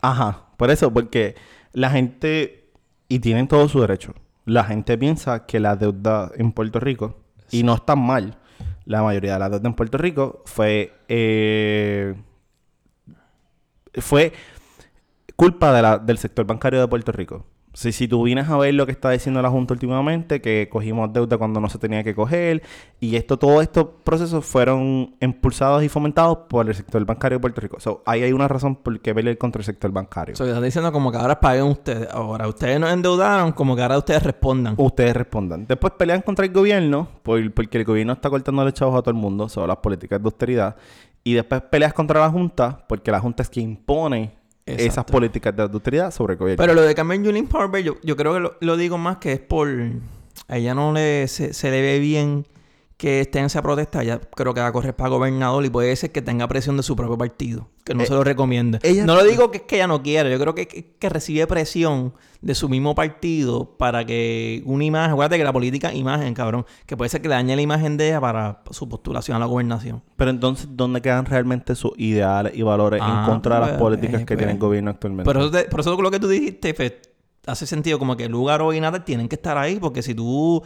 Ajá, 0.00 0.46
por 0.56 0.70
eso, 0.70 0.92
porque 0.92 1.34
la 1.72 1.90
gente, 1.90 2.70
y 3.08 3.18
tienen 3.18 3.48
todo 3.48 3.68
su 3.68 3.80
derecho, 3.80 4.14
la 4.44 4.64
gente 4.64 4.96
piensa 4.98 5.46
que 5.46 5.60
la 5.60 5.76
deuda 5.76 6.30
en 6.36 6.52
Puerto 6.52 6.80
Rico, 6.80 7.16
y 7.52 7.62
no 7.62 7.74
está 7.74 7.94
mal, 7.94 8.36
la 8.84 9.02
mayoría 9.02 9.34
de 9.34 9.38
la 9.38 9.48
deuda 9.50 9.68
en 9.68 9.74
Puerto 9.74 9.98
Rico 9.98 10.42
fue, 10.46 10.92
eh, 11.08 12.14
fue 14.00 14.32
culpa 15.36 15.72
de 15.72 15.82
la- 15.82 15.98
del 15.98 16.18
sector 16.18 16.46
bancario 16.46 16.80
de 16.80 16.88
Puerto 16.88 17.12
Rico. 17.12 17.46
Si, 17.74 17.90
si 17.90 18.06
tú 18.06 18.22
vienes 18.22 18.50
a 18.50 18.58
ver 18.58 18.74
lo 18.74 18.84
que 18.84 18.92
está 18.92 19.10
diciendo 19.10 19.40
la 19.40 19.48
Junta 19.48 19.72
últimamente, 19.72 20.42
que 20.42 20.68
cogimos 20.70 21.10
deuda 21.10 21.38
cuando 21.38 21.58
no 21.58 21.70
se 21.70 21.78
tenía 21.78 22.04
que 22.04 22.14
coger, 22.14 22.62
y 23.00 23.16
esto, 23.16 23.38
todos 23.38 23.62
estos 23.62 23.86
procesos 24.04 24.44
fueron 24.44 25.14
impulsados 25.20 25.82
y 25.82 25.88
fomentados 25.88 26.36
por 26.50 26.68
el 26.68 26.74
sector 26.74 27.02
bancario 27.06 27.38
de 27.38 27.40
Puerto 27.40 27.60
Rico. 27.62 27.80
So, 27.80 28.02
ahí 28.04 28.22
hay 28.22 28.32
una 28.32 28.46
razón 28.46 28.76
por 28.76 29.00
qué 29.00 29.14
pelear 29.14 29.38
contra 29.38 29.60
el 29.60 29.64
sector 29.64 29.90
bancario. 29.90 30.34
O 30.34 30.36
sea, 30.36 30.46
están 30.46 30.62
diciendo 30.62 30.92
como 30.92 31.10
que 31.10 31.16
ahora 31.16 31.40
paguen 31.40 31.64
ustedes. 31.64 32.08
Ahora 32.12 32.46
ustedes 32.46 32.78
nos 32.78 32.92
endeudaron, 32.92 33.52
como 33.52 33.74
que 33.74 33.80
ahora 33.82 33.96
ustedes 33.96 34.22
respondan. 34.22 34.74
Ustedes 34.76 35.16
respondan. 35.16 35.66
Después 35.66 35.94
pelean 35.98 36.20
contra 36.20 36.44
el 36.44 36.52
gobierno, 36.52 37.08
por- 37.22 37.52
porque 37.54 37.78
el 37.78 37.84
gobierno 37.84 38.12
está 38.12 38.28
cortando 38.28 38.64
los 38.64 38.74
chavos 38.74 38.98
a 38.98 39.00
todo 39.02 39.12
el 39.12 39.16
mundo, 39.20 39.48
sobre 39.48 39.68
las 39.68 39.78
políticas 39.78 40.20
de 40.20 40.26
austeridad. 40.26 40.76
Y 41.24 41.32
después 41.32 41.62
peleas 41.62 41.94
contra 41.94 42.20
la 42.20 42.28
Junta, 42.28 42.84
porque 42.86 43.10
la 43.10 43.18
Junta 43.20 43.42
es 43.44 43.48
quien 43.48 43.70
impone 43.70 44.41
esas 44.66 45.04
políticas 45.04 45.54
de 45.56 45.62
austeridad 45.62 46.10
sobre 46.10 46.34
el 46.34 46.38
gobierno. 46.38 46.62
Pero 46.62 46.74
lo 46.74 46.82
de 46.82 46.94
Carmen 46.94 47.24
Yulín 47.24 47.48
Power, 47.48 47.82
yo, 47.82 47.96
yo 48.02 48.16
creo 48.16 48.34
que 48.34 48.40
lo, 48.40 48.56
lo 48.60 48.76
digo 48.76 48.98
más 48.98 49.18
que 49.18 49.32
es 49.32 49.40
por... 49.40 49.68
A 50.48 50.56
ella 50.56 50.74
no 50.74 50.92
le, 50.92 51.28
se, 51.28 51.52
se 51.52 51.70
le 51.70 51.80
ve 51.82 51.98
bien 51.98 52.46
que 52.96 53.20
esté 53.20 53.40
en 53.40 53.46
esa 53.46 53.62
protesta. 53.62 54.02
Ella 54.02 54.20
creo 54.20 54.54
que 54.54 54.60
va 54.60 54.68
a 54.68 54.72
correr 54.72 54.94
para 54.94 55.10
gobernador 55.10 55.64
y 55.64 55.70
puede 55.70 55.94
ser 55.96 56.12
que 56.12 56.22
tenga 56.22 56.46
presión 56.46 56.76
de 56.76 56.82
su 56.84 56.94
propio 56.94 57.18
partido. 57.18 57.68
Que 57.84 57.94
no 57.94 58.02
Eh, 58.04 58.06
se 58.06 58.12
lo 58.14 58.22
recomiende. 58.22 58.78
ella- 58.84 59.04
No 59.04 59.16
lo 59.16 59.24
digo 59.24 59.50
que 59.50 59.58
es 59.58 59.62
que 59.64 59.74
ella 59.76 59.88
no 59.88 60.02
quiere. 60.02 60.30
Yo 60.30 60.38
creo 60.38 60.54
que, 60.54 60.68
que, 60.68 60.94
que 60.96 61.08
recibe 61.08 61.46
presión 61.48 62.14
de 62.40 62.54
su 62.54 62.68
mismo 62.68 62.94
partido 62.94 63.76
para 63.76 64.04
que 64.06 64.62
una 64.66 64.84
imagen... 64.84 65.10
Acuérdate 65.12 65.38
que 65.38 65.44
la 65.44 65.52
política 65.52 65.92
imagen, 65.92 66.32
cabrón. 66.34 66.64
Que 66.86 66.96
puede 66.96 67.08
ser 67.08 67.22
que 67.22 67.28
le 67.28 67.34
dañe 67.34 67.56
la 67.56 67.62
imagen 67.62 67.96
de 67.96 68.08
ella 68.08 68.20
para 68.20 68.62
su 68.70 68.88
postulación 68.88 69.36
a 69.36 69.40
la 69.40 69.46
gobernación. 69.46 70.02
Pero 70.16 70.30
entonces, 70.30 70.68
¿dónde 70.70 71.00
quedan 71.02 71.24
realmente 71.26 71.74
sus 71.74 71.92
ideales 71.96 72.52
y 72.54 72.62
valores 72.62 73.00
Ah, 73.02 73.24
en 73.26 73.30
contra 73.32 73.56
de 73.56 73.60
las 73.62 73.68
pues, 73.70 73.80
políticas 73.80 74.20
eh, 74.22 74.24
que 74.26 74.34
pues. 74.34 74.38
tiene 74.38 74.52
el 74.52 74.58
gobierno 74.58 74.90
actualmente? 74.90 75.24
Por 75.24 75.36
eso, 75.40 75.50
te- 75.50 75.64
por 75.64 75.80
eso 75.80 76.00
lo 76.00 76.10
que 76.10 76.20
tú 76.20 76.28
dijiste, 76.28 76.72
pues, 76.74 76.92
hace 77.46 77.66
sentido 77.66 77.98
como 77.98 78.16
que 78.16 78.28
lugar 78.28 78.62
y 78.72 78.78
nada 78.80 79.04
tienen 79.04 79.28
que 79.28 79.34
estar 79.34 79.58
ahí, 79.58 79.78
porque 79.80 80.02
si 80.02 80.14
tú, 80.14 80.62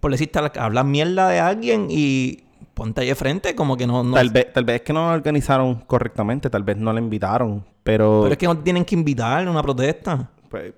por 0.00 0.10
decirte, 0.10 0.38
hablas 0.58 0.84
mierda 0.84 1.28
de 1.28 1.40
alguien 1.40 1.86
y 1.90 2.44
ponte 2.74 3.00
ahí 3.00 3.08
de 3.08 3.14
frente, 3.14 3.54
como 3.54 3.76
que 3.76 3.86
no... 3.86 4.02
no 4.04 4.14
Tal 4.14 4.30
vez, 4.30 4.52
tal 4.52 4.64
vez 4.64 4.76
es 4.76 4.82
que 4.82 4.92
no 4.92 5.08
lo 5.08 5.14
organizaron 5.14 5.76
correctamente, 5.86 6.50
tal 6.50 6.62
vez 6.62 6.76
no 6.76 6.92
la 6.92 7.00
invitaron, 7.00 7.64
pero, 7.82 8.20
pero 8.22 8.32
es 8.32 8.38
que 8.38 8.46
no 8.46 8.56
tienen 8.58 8.84
que 8.84 8.94
invitarle 8.94 9.48
a 9.48 9.50
una 9.50 9.62
protesta. 9.62 10.30
pues, 10.50 10.74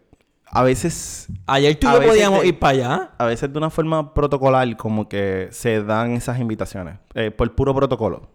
a 0.50 0.62
veces 0.62 1.28
Ayer 1.46 1.78
tú 1.78 1.87
y 1.88 1.92
yo 1.92 2.02
podíamos 2.06 2.44
ir 2.44 2.58
para 2.58 2.70
allá. 2.72 3.10
a 3.18 3.26
veces 3.26 3.52
de 3.52 3.58
una 3.58 3.68
forma 3.68 4.14
protocolar 4.14 4.76
como 4.78 5.06
que 5.08 5.48
se 5.50 5.82
dan 5.82 6.12
esas 6.12 6.38
invitaciones 6.40 6.94
eh, 7.14 7.30
por 7.30 7.54
puro 7.54 7.75
protocolo. 7.75 8.30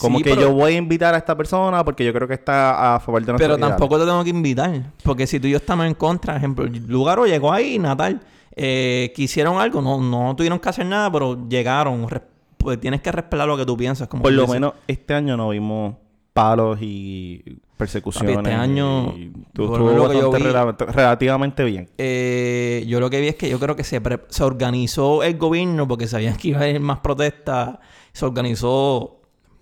Como 0.00 0.18
Sí, 0.18 0.24
que 0.24 0.30
pero- 0.30 0.42
yo 0.48 0.52
voy 0.52 0.72
a 0.74 0.76
invitar 0.78 1.14
a 1.14 1.18
esta 1.18 1.36
persona 1.36 1.84
porque 1.84 2.04
yo 2.04 2.12
creo 2.12 2.26
que 2.26 2.34
está 2.34 2.96
a 2.96 2.98
favor 3.00 3.24
de 3.24 3.30
nuestro 3.32 3.56
Pero 3.56 3.58
tampoco 3.68 3.98
te 4.00 4.04
tengo 4.04 4.24
que 4.24 4.30
invitar. 4.30 4.90
Porque 5.04 5.28
si 5.28 5.38
tú 5.38 5.46
y 5.46 5.50
yo 5.52 5.58
estamos 5.58 5.86
en 5.86 5.94
contra, 5.94 6.36
ejemplo, 6.36 6.66
Lugaro 6.88 7.24
llegó 7.26 7.52
ahí, 7.52 7.78
Natal, 7.78 8.20
eh, 8.56 9.12
quisieron 9.14 9.58
algo, 9.58 9.80
no, 9.82 10.00
no 10.00 10.34
tuvieron 10.36 10.58
que 10.58 10.68
hacer 10.68 10.86
nada, 10.86 11.10
pero 11.10 11.48
llegaron. 11.48 12.06
Pues 12.56 12.80
tienes 12.80 13.02
que 13.02 13.12
respetar 13.12 13.46
lo 13.46 13.56
que 13.56 13.66
tú 13.66 13.76
piensas. 13.76 14.08
Como 14.08 14.22
Por 14.22 14.32
lo 14.32 14.42
dices. 14.42 14.54
menos 14.54 14.72
este 14.86 15.12
año 15.14 15.36
no 15.36 15.50
vimos 15.50 15.96
palos 16.32 16.78
y 16.80 17.58
persecuciones. 17.76 18.36
Papi, 18.36 18.48
este 18.48 18.58
año, 18.60 19.14
y 19.16 19.32
lo 19.54 20.08
que 20.08 20.18
yo 20.18 20.32
vi- 20.32 20.42
relativamente 20.92 21.62
bien. 21.64 21.90
Eh, 21.98 22.84
yo 22.88 23.00
lo 23.00 23.10
que 23.10 23.20
vi 23.20 23.28
es 23.28 23.36
que 23.36 23.48
yo 23.50 23.58
creo 23.60 23.76
que 23.76 23.84
se, 23.84 24.00
pre- 24.00 24.22
se 24.28 24.44
organizó 24.44 25.22
el 25.22 25.36
gobierno 25.36 25.86
porque 25.86 26.06
sabían 26.06 26.36
que 26.36 26.48
iba 26.48 26.58
a 26.60 26.62
haber 26.62 26.80
más 26.80 27.00
protestas. 27.00 27.78
Se 28.12 28.24
organizó, 28.24 29.20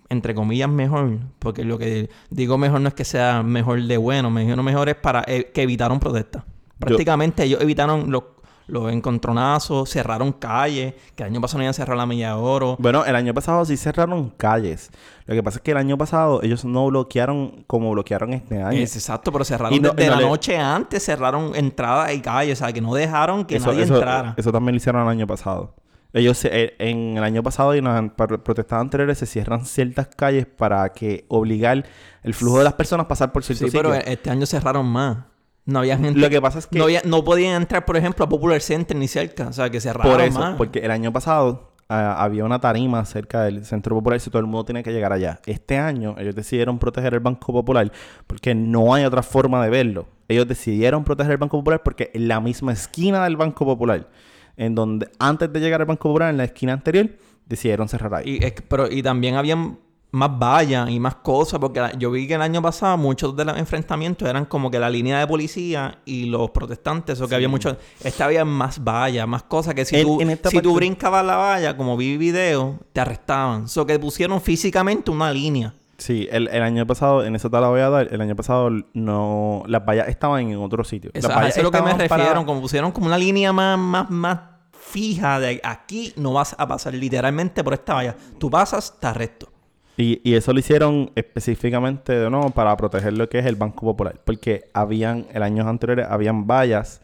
entre 0.09 0.33
comillas, 0.33 0.69
mejor. 0.69 1.19
Porque 1.39 1.63
lo 1.65 1.77
que 1.77 2.09
digo 2.29 2.57
mejor 2.57 2.81
no 2.81 2.87
es 2.87 2.93
que 2.93 3.03
sea 3.05 3.43
mejor 3.43 3.81
de 3.83 3.97
bueno. 3.97 4.29
Mejor, 4.31 4.63
mejor 4.63 4.89
es 4.89 4.95
para 4.95 5.23
eh, 5.27 5.51
que 5.53 5.63
evitaron 5.63 5.99
protestas. 5.99 6.43
Prácticamente 6.79 7.43
ellos 7.43 7.61
evitaron 7.61 8.11
los, 8.11 8.23
los 8.67 8.91
encontronazos, 8.91 9.89
cerraron 9.89 10.31
calles. 10.33 10.93
Que 11.15 11.23
el 11.23 11.29
año 11.29 11.41
pasado 11.41 11.59
no 11.59 11.63
iban 11.63 11.71
a 11.71 11.73
cerrar 11.73 11.97
la 11.97 12.05
milla 12.05 12.29
de 12.29 12.33
oro. 12.41 12.75
Bueno, 12.79 13.05
el 13.05 13.15
año 13.15 13.33
pasado 13.33 13.63
sí 13.65 13.77
cerraron 13.77 14.29
calles. 14.37 14.89
Lo 15.25 15.35
que 15.35 15.43
pasa 15.43 15.57
es 15.57 15.61
que 15.63 15.71
el 15.71 15.77
año 15.77 15.97
pasado 15.97 16.41
ellos 16.43 16.65
no 16.65 16.85
bloquearon 16.87 17.63
como 17.67 17.91
bloquearon 17.91 18.33
este 18.33 18.61
año. 18.61 18.77
Es 18.79 18.95
exacto, 18.95 19.31
pero 19.31 19.45
cerraron 19.45 19.73
Y 19.73 19.79
no- 19.79 19.91
desde 19.91 20.09
no 20.09 20.15
la 20.15 20.21
le- 20.21 20.27
noche 20.27 20.57
antes, 20.57 21.03
cerraron 21.03 21.55
entradas 21.55 22.13
y 22.13 22.21
calles. 22.21 22.59
O 22.61 22.65
sea, 22.65 22.73
que 22.73 22.81
no 22.81 22.93
dejaron 22.93 23.45
que 23.45 23.57
eso, 23.57 23.67
nadie 23.71 23.83
eso- 23.83 23.95
entrara. 23.95 24.33
eso 24.37 24.51
también 24.51 24.73
lo 24.75 24.77
hicieron 24.77 25.01
el 25.03 25.07
año 25.09 25.27
pasado. 25.27 25.75
Ellos 26.15 26.45
eh, 26.45 26.75
en 26.77 27.17
el 27.17 27.23
año 27.23 27.41
pasado 27.41 27.73
y 27.73 27.79
en 27.79 27.85
las 27.85 28.11
protestas 28.43 28.79
anteriores 28.79 29.17
se 29.17 29.25
cierran 29.25 29.65
ciertas 29.65 30.07
calles 30.15 30.45
para 30.45 30.87
que 30.89 31.25
obligar 31.27 31.85
el 32.21 32.33
flujo 32.35 32.59
de 32.59 32.65
las 32.65 32.73
personas 32.73 33.05
a 33.05 33.07
pasar 33.07 33.31
por 33.31 33.43
ciertos 33.43 33.71
Sí, 33.71 33.75
pero 33.75 33.91
sitios. 33.95 34.07
este 34.13 34.29
año 34.29 34.45
cerraron 34.45 34.85
más. 34.85 35.17
No 35.65 35.79
había 35.79 35.97
gente. 35.97 36.19
Lo 36.19 36.29
que 36.29 36.41
pasa 36.41 36.59
es 36.59 36.67
que 36.67 36.77
no, 36.77 36.85
había- 36.85 37.01
no 37.05 37.23
podían 37.23 37.61
entrar, 37.61 37.85
por 37.85 37.95
ejemplo, 37.97 38.25
a 38.25 38.29
Popular 38.29 38.59
Center 38.61 38.97
ni 38.97 39.07
cerca. 39.07 39.47
O 39.47 39.53
sea, 39.53 39.69
que 39.69 39.79
cerraron 39.79 40.11
por 40.11 40.21
eso, 40.21 40.39
más. 40.39 40.55
porque 40.57 40.79
el 40.79 40.91
año 40.91 41.13
pasado 41.13 41.71
ah, 41.89 42.21
había 42.21 42.43
una 42.43 42.59
tarima 42.59 43.03
cerca 43.05 43.43
del 43.43 43.65
Centro 43.65 43.95
Popular 43.95 44.19
y 44.25 44.29
todo 44.29 44.39
el 44.39 44.45
mundo 44.45 44.65
tiene 44.65 44.83
que 44.83 44.91
llegar 44.91 45.13
allá. 45.13 45.39
Este 45.45 45.77
año 45.77 46.15
ellos 46.17 46.35
decidieron 46.35 46.79
proteger 46.79 47.13
el 47.13 47.19
Banco 47.21 47.53
Popular 47.53 47.91
porque 48.27 48.53
no 48.55 48.93
hay 48.93 49.05
otra 49.05 49.23
forma 49.23 49.63
de 49.63 49.69
verlo. 49.69 50.07
Ellos 50.27 50.47
decidieron 50.47 51.03
proteger 51.03 51.31
el 51.33 51.37
Banco 51.37 51.57
Popular 51.59 51.81
porque 51.83 52.11
en 52.13 52.27
la 52.27 52.39
misma 52.41 52.73
esquina 52.73 53.23
del 53.23 53.37
Banco 53.37 53.65
Popular, 53.65 54.09
en 54.57 54.75
donde 54.75 55.09
antes 55.19 55.51
de 55.51 55.59
llegar 55.59 55.79
al 55.81 55.87
Banco 55.87 56.09
Popular, 56.09 56.29
en 56.29 56.37
la 56.37 56.43
esquina 56.45 56.73
anterior, 56.73 57.09
decidieron 57.45 57.87
cerrar 57.87 58.15
ahí. 58.15 58.39
Pero, 58.67 58.89
y 58.91 59.01
también 59.03 59.35
habían 59.35 59.79
más 60.13 60.29
vallas 60.39 60.89
y 60.89 60.99
más 60.99 61.15
cosas. 61.15 61.59
Porque 61.59 61.79
la- 61.81 61.91
yo 61.93 62.09
vi 62.11 62.25
que 62.27 62.35
el 62.35 62.41
año 62.41 62.61
pasado 62.61 62.97
muchos 62.97 63.35
de 63.35 63.43
los 63.45 63.57
enfrentamientos 63.57 64.27
eran 64.29 64.45
como 64.45 64.71
que 64.71 64.79
la 64.79 64.89
línea 64.89 65.19
de 65.19 65.27
policía 65.27 65.99
y 66.05 66.25
los 66.25 66.49
protestantes. 66.51 67.19
O 67.19 67.27
que 67.27 67.35
había 67.35 67.49
muchos. 67.49 67.75
Esta 68.03 68.25
había 68.25 68.45
más 68.45 68.83
vallas, 68.83 69.27
más 69.27 69.43
cosas. 69.43 69.73
Que 69.73 69.83
si, 69.85 69.97
En- 69.97 70.03
tú, 70.05 70.21
en 70.21 70.29
esta 70.29 70.49
si 70.49 70.57
tú 70.61 70.69
parte- 70.69 70.75
brincabas 70.77 71.25
la 71.25 71.35
valla, 71.35 71.75
como 71.75 71.97
vi 71.97 72.15
video, 72.17 72.79
te 72.93 73.01
arrestaban. 73.01 73.63
O 73.63 73.67
sea, 73.67 73.85
que 73.85 73.99
pusieron 73.99 74.39
físicamente 74.41 75.11
una 75.11 75.31
línea. 75.31 75.73
Sí, 75.97 76.27
el, 76.31 76.47
el 76.49 76.61
año 76.63 76.85
pasado, 76.87 77.23
en 77.23 77.35
eso 77.35 77.49
te 77.49 77.59
la 77.61 77.67
voy 77.69 77.79
a 77.81 77.89
dar, 77.89 78.07
el 78.11 78.19
año 78.19 78.35
pasado 78.35 78.69
no, 78.93 79.63
las 79.67 79.85
vallas 79.85 80.07
estaban 80.09 80.49
en 80.49 80.57
otro 80.57 80.83
sitio. 80.83 81.11
Eso, 81.13 81.27
Las 81.27 81.31
ajá, 81.37 81.39
vallas 81.41 81.57
eso 81.57 81.59
es 81.59 81.63
lo 81.63 81.71
que 81.71 81.81
me 81.81 81.91
refiero. 81.93 82.09
para- 82.33 82.45
Como 82.45 82.61
pusieron 82.61 82.91
como 82.91 83.05
una 83.07 83.17
línea 83.17 83.53
más, 83.53 83.77
más, 83.77 84.09
más 84.09 84.39
fija 84.71 85.39
de 85.39 85.61
aquí 85.63 86.13
no 86.17 86.33
vas 86.33 86.55
a 86.57 86.67
pasar 86.67 86.93
literalmente 86.93 87.63
por 87.63 87.73
esta 87.73 87.93
valla. 87.93 88.15
Tú 88.37 88.49
pasas, 88.49 88.99
te 88.99 89.07
arresto. 89.07 89.49
Y, 89.95 90.21
y 90.27 90.35
eso 90.35 90.53
lo 90.53 90.59
hicieron 90.59 91.11
específicamente 91.15 92.13
de 92.13 92.29
nuevo 92.29 92.49
para 92.49 92.75
proteger 92.75 93.13
lo 93.13 93.29
que 93.29 93.39
es 93.39 93.45
el 93.45 93.55
Banco 93.55 93.85
Popular. 93.85 94.19
Porque 94.23 94.69
habían, 94.73 95.27
el 95.33 95.43
años 95.43 95.67
anteriores, 95.67 96.07
habían 96.09 96.47
vallas 96.47 97.01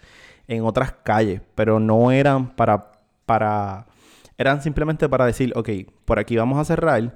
en 0.47 0.65
otras 0.65 0.93
calles, 1.03 1.41
pero 1.53 1.79
no 1.79 2.11
eran 2.11 2.55
para, 2.55 2.91
para, 3.25 3.85
eran 4.37 4.61
simplemente 4.63 5.07
para 5.07 5.25
decir, 5.25 5.53
ok, 5.55 5.69
por 6.05 6.17
aquí 6.17 6.35
vamos 6.35 6.57
a 6.57 6.65
cerrar 6.65 7.15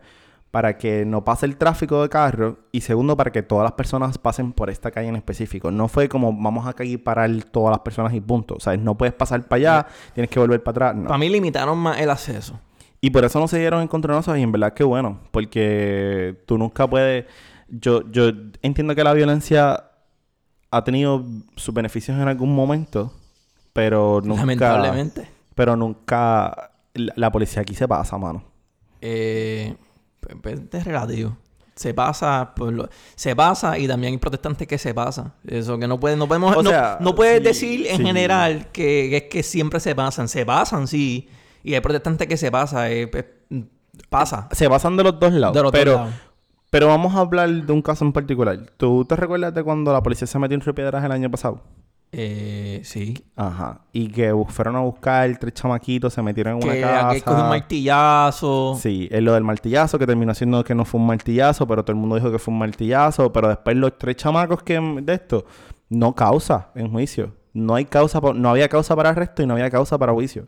para 0.54 0.78
que 0.78 1.04
no 1.04 1.24
pase 1.24 1.48
el 1.48 1.58
tráfico 1.58 2.04
de 2.04 2.10
carros 2.10 2.58
y 2.72 2.82
segundo, 2.82 3.18
para 3.18 3.32
que 3.32 3.42
todas 3.42 3.64
las 3.64 3.72
personas 3.72 4.20
pasen 4.20 4.54
por 4.54 4.70
esta 4.70 4.92
calle 4.92 5.08
en 5.08 5.16
específico. 5.16 5.72
No 5.72 5.88
fue 5.88 6.08
como 6.08 6.32
vamos 6.32 6.68
a 6.68 6.70
aquí 6.70 6.96
parar 6.98 7.32
todas 7.46 7.72
las 7.72 7.80
personas 7.80 8.14
y 8.14 8.22
punto. 8.22 8.54
O 8.58 8.60
sea, 8.60 8.78
no 8.78 8.96
puedes 8.96 9.16
pasar 9.16 9.48
para 9.48 9.58
allá, 9.58 9.88
tienes 10.14 10.30
que 10.30 10.38
volver 10.40 10.62
para 10.62 10.90
atrás. 10.90 10.96
No. 11.02 11.08
Para 11.08 11.18
mí 11.18 11.28
limitaron 11.28 11.80
más 11.80 12.00
el 12.00 12.12
acceso. 12.12 12.60
Y 13.06 13.10
por 13.10 13.26
eso 13.26 13.38
no 13.38 13.50
se 13.50 13.60
dieron 13.60 13.82
encontronazos 13.82 14.38
y 14.38 14.42
en 14.44 14.52
verdad 14.54 14.74
que 14.74 14.86
bueno, 14.86 15.20
porque 15.32 16.42
tú 16.46 16.58
nunca 16.58 16.90
puedes... 16.90 17.26
Yo, 17.68 18.10
yo 18.10 18.30
entiendo 18.62 18.96
que 18.96 19.04
la 19.04 19.12
violencia 19.14 19.90
ha 20.72 20.84
tenido 20.86 21.26
sus 21.58 21.74
beneficios 21.74 22.18
en 22.18 22.30
algún 22.30 22.56
momento, 22.56 23.14
pero 23.74 24.22
nunca... 24.24 24.40
Lamentablemente. 24.40 25.28
Pero 25.54 25.76
nunca... 25.76 26.72
La, 26.94 27.12
la 27.18 27.30
policía 27.30 27.64
aquí 27.64 27.76
se 27.76 27.90
pasa, 27.90 28.18
mano. 28.18 28.42
Eh, 29.02 29.76
pues, 30.22 30.38
pues, 30.42 30.62
es 30.72 30.86
relativo. 30.86 31.36
Se 31.76 31.94
pasa, 31.94 32.54
por 32.56 32.72
lo- 32.72 32.88
se 33.16 33.36
pasa 33.36 33.78
y 33.80 33.86
también 33.86 34.14
hay 34.14 34.18
protestantes 34.18 34.66
que 34.66 34.78
se 34.78 34.94
pasan. 34.94 35.34
Eso 35.46 35.78
que 35.78 35.90
no 35.90 36.00
pueden, 36.00 36.20
no 36.20 36.28
podemos, 36.30 36.56
O 36.56 36.64
no, 36.64 36.70
sea, 36.70 37.00
no 37.02 37.16
puedes 37.16 37.40
sí, 37.40 37.44
decir 37.44 37.88
en 37.88 37.98
sí. 37.98 38.04
general 38.06 38.68
que, 38.72 39.08
que 39.10 39.18
es 39.18 39.24
que 39.24 39.44
siempre 39.44 39.82
se 39.82 39.94
pasan. 39.94 40.30
Se 40.30 40.46
pasan, 40.46 40.88
sí. 40.88 41.28
Y 41.64 41.74
hay 41.74 41.82
protestantes 41.82 42.28
que 42.28 42.38
se 42.38 42.52
pasa, 42.52 42.92
eh, 42.92 43.10
eh, 43.14 43.64
pasa. 44.10 44.50
Se 44.52 44.70
pasan 44.70 44.98
de 44.98 45.04
los 45.04 45.20
dos 45.20 45.34
lados. 45.34 45.56
De 45.56 45.62
los 45.64 45.72
dos 45.72 45.80
pero, 45.80 45.94
lados. 45.96 46.14
pero 46.70 46.88
vamos 46.88 47.16
a 47.16 47.20
hablar 47.20 47.50
de 47.50 47.74
un 47.74 47.82
caso 47.82 48.04
en 48.06 48.12
particular. 48.14 48.60
¿Tú 48.78 49.06
te 49.06 49.16
recuerdas 49.16 49.54
de 49.54 49.64
cuando 49.64 49.94
la 49.94 50.04
policía 50.04 50.28
se 50.28 50.38
metió 50.40 50.56
en 50.56 50.62
Río 50.62 50.76
Piedras 50.76 51.04
el 51.04 51.12
año 51.12 51.32
pasado? 51.32 51.62
Eh, 52.16 52.82
sí. 52.84 53.16
Ajá. 53.36 53.82
Y 53.92 54.08
que 54.10 54.32
fueron 54.50 54.76
a 54.76 54.82
buscar 54.82 55.36
tres 55.40 55.54
chamaquitos, 55.56 56.14
se 56.14 56.22
metieron 56.22 56.58
en 56.58 56.64
una 56.64 56.74
Que 56.74 56.82
casa. 56.82 57.10
aquel 57.10 57.24
cogió 57.24 57.44
un 57.44 57.50
martillazo. 57.50 58.78
Sí, 58.80 59.08
es 59.12 59.24
lo 59.24 59.34
del 59.34 59.44
martillazo, 59.44 59.98
que 59.98 60.06
terminó 60.06 60.34
siendo 60.36 60.64
que 60.64 60.76
no 60.76 60.86
fue 60.86 61.00
un 61.02 61.08
martillazo, 61.08 61.66
pero 61.68 61.84
todo 61.84 61.94
el 61.94 62.00
mundo 62.00 62.16
dijo 62.16 62.32
que 62.32 62.38
fue 62.38 62.52
un 62.52 62.60
martillazo. 62.60 63.34
Pero 63.34 63.48
después 63.48 63.76
los 63.78 63.98
tres 63.98 64.18
chamacos 64.18 64.62
que 64.62 64.80
de 64.80 65.14
esto, 65.14 65.46
no 65.90 66.14
causa 66.14 66.70
en 66.76 66.92
juicio. 66.92 67.34
No 67.54 67.74
hay 67.74 67.86
causa, 67.86 68.20
no 68.36 68.50
había 68.50 68.70
causa 68.70 68.96
para 68.96 69.10
arresto 69.10 69.42
y 69.42 69.48
no 69.48 69.54
había 69.56 69.72
causa 69.72 69.98
para 69.98 70.14
juicio. 70.14 70.46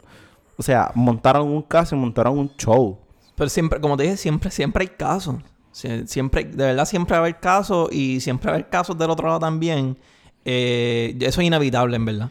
O 0.58 0.63
sea, 0.63 0.91
montaron 0.96 1.48
un 1.50 1.62
caso 1.62 1.96
y 1.96 2.00
montaron 2.00 2.38
un 2.38 2.50
show. 2.58 3.00
Pero 3.36 3.50
siempre, 3.50 3.80
como 3.82 3.98
te 3.98 4.04
dije, 4.04 4.18
siempre, 4.18 4.50
siempre 4.52 4.84
hay 4.84 4.88
casos. 4.98 5.36
Sie- 5.74 6.06
Siempre, 6.08 6.46
de 6.46 6.65
verdad, 6.65 6.86
siempre 6.86 7.13
va 7.13 7.18
a 7.18 7.22
haber 7.22 7.39
casos 7.39 7.89
y 7.91 8.22
siempre 8.22 8.48
va 8.48 8.54
a 8.54 8.56
haber 8.60 8.70
casos 8.70 8.98
del 8.98 9.10
otro 9.10 9.28
lado 9.28 9.39
también. 9.39 9.98
Eh, 10.46 11.18
eso 11.22 11.41
es 11.41 11.48
inevitable, 11.48 11.96
en 11.98 12.06
verdad. 12.06 12.30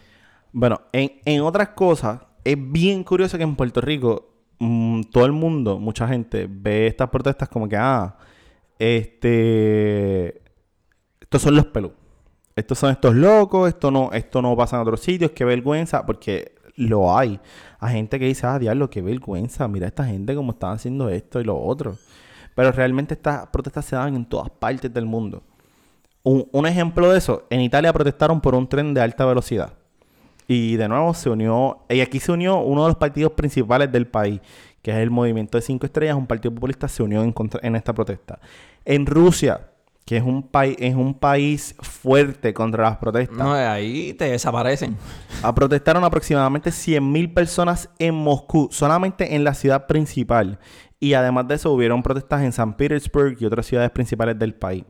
Bueno, 0.52 0.80
en, 0.92 1.12
en 1.24 1.42
otras 1.42 1.70
cosas, 1.70 2.20
es 2.44 2.56
bien 2.58 3.04
curioso 3.04 3.36
que 3.36 3.44
en 3.44 3.56
Puerto 3.56 3.80
Rico 3.82 4.30
mm, 4.60 5.02
todo 5.12 5.26
el 5.26 5.32
mundo, 5.32 5.78
mucha 5.78 6.08
gente, 6.08 6.46
ve 6.48 6.86
estas 6.86 7.10
protestas 7.10 7.48
como 7.48 7.68
que, 7.68 7.76
ah, 7.76 8.16
este, 8.78 10.42
estos 11.20 11.42
son 11.42 11.56
los 11.56 11.66
pelú. 11.66 11.92
Estos 12.56 12.78
son 12.78 12.90
estos 12.92 13.14
locos, 13.14 13.68
esto 13.68 13.90
no, 13.90 14.12
esto 14.12 14.40
no 14.40 14.56
pasa 14.56 14.76
en 14.76 14.82
otros 14.82 15.00
sitios, 15.00 15.32
qué 15.32 15.44
vergüenza, 15.44 16.06
porque 16.06 16.53
lo 16.76 17.16
hay. 17.16 17.40
Hay 17.78 17.94
gente 17.94 18.18
que 18.18 18.26
dice, 18.26 18.46
ah, 18.46 18.58
diablo, 18.58 18.90
qué 18.90 19.02
vergüenza, 19.02 19.68
mira 19.68 19.86
esta 19.86 20.04
gente 20.04 20.34
cómo 20.34 20.52
están 20.52 20.72
haciendo 20.72 21.08
esto 21.08 21.40
y 21.40 21.44
lo 21.44 21.58
otro. 21.60 21.96
Pero 22.54 22.72
realmente 22.72 23.14
estas 23.14 23.46
protestas 23.48 23.84
se 23.84 23.96
dan 23.96 24.14
en 24.14 24.24
todas 24.24 24.50
partes 24.50 24.92
del 24.92 25.06
mundo. 25.06 25.42
Un, 26.22 26.48
un 26.52 26.66
ejemplo 26.66 27.10
de 27.10 27.18
eso, 27.18 27.44
en 27.50 27.60
Italia 27.60 27.92
protestaron 27.92 28.40
por 28.40 28.54
un 28.54 28.68
tren 28.68 28.94
de 28.94 29.00
alta 29.00 29.24
velocidad. 29.26 29.72
Y 30.46 30.76
de 30.76 30.88
nuevo 30.88 31.14
se 31.14 31.30
unió, 31.30 31.78
y 31.88 32.00
aquí 32.00 32.20
se 32.20 32.30
unió 32.32 32.58
uno 32.58 32.82
de 32.82 32.88
los 32.88 32.96
partidos 32.96 33.32
principales 33.32 33.90
del 33.90 34.06
país, 34.06 34.40
que 34.82 34.90
es 34.90 34.98
el 34.98 35.10
Movimiento 35.10 35.56
de 35.56 35.62
Cinco 35.62 35.86
Estrellas, 35.86 36.16
un 36.16 36.26
partido 36.26 36.54
populista, 36.54 36.86
se 36.86 37.02
unió 37.02 37.22
en, 37.22 37.32
contra- 37.32 37.60
en 37.62 37.74
esta 37.76 37.92
protesta. 37.94 38.38
En 38.84 39.06
Rusia, 39.06 39.68
que 40.04 40.18
es 40.18 40.22
un, 40.22 40.42
país 40.42 40.76
es 40.80 40.94
un 40.94 41.14
país 41.14 41.74
fuerte 41.80 42.52
contra 42.52 42.84
las 42.84 42.98
protestas, 42.98 43.38
No, 43.38 43.52
ahí 43.54 44.12
te 44.14 44.26
desaparecen. 44.30 44.96
a 45.42 45.54
protestaron 45.54 46.04
aproximadamente 46.04 46.70
100.000 46.70 47.32
personas 47.32 47.88
en 47.98 48.14
Moscú, 48.14 48.68
solamente 48.70 49.34
en 49.34 49.44
la 49.44 49.54
ciudad 49.54 49.86
principal. 49.86 50.58
Y 51.00 51.14
además 51.14 51.48
de 51.48 51.54
eso, 51.54 51.72
hubieron 51.72 52.02
protestas 52.02 52.42
en 52.42 52.52
San 52.52 52.76
Petersburg 52.76 53.36
y 53.40 53.46
otras 53.46 53.66
ciudades 53.66 53.90
principales 53.90 54.38
del 54.38 54.54
país. 54.54 54.84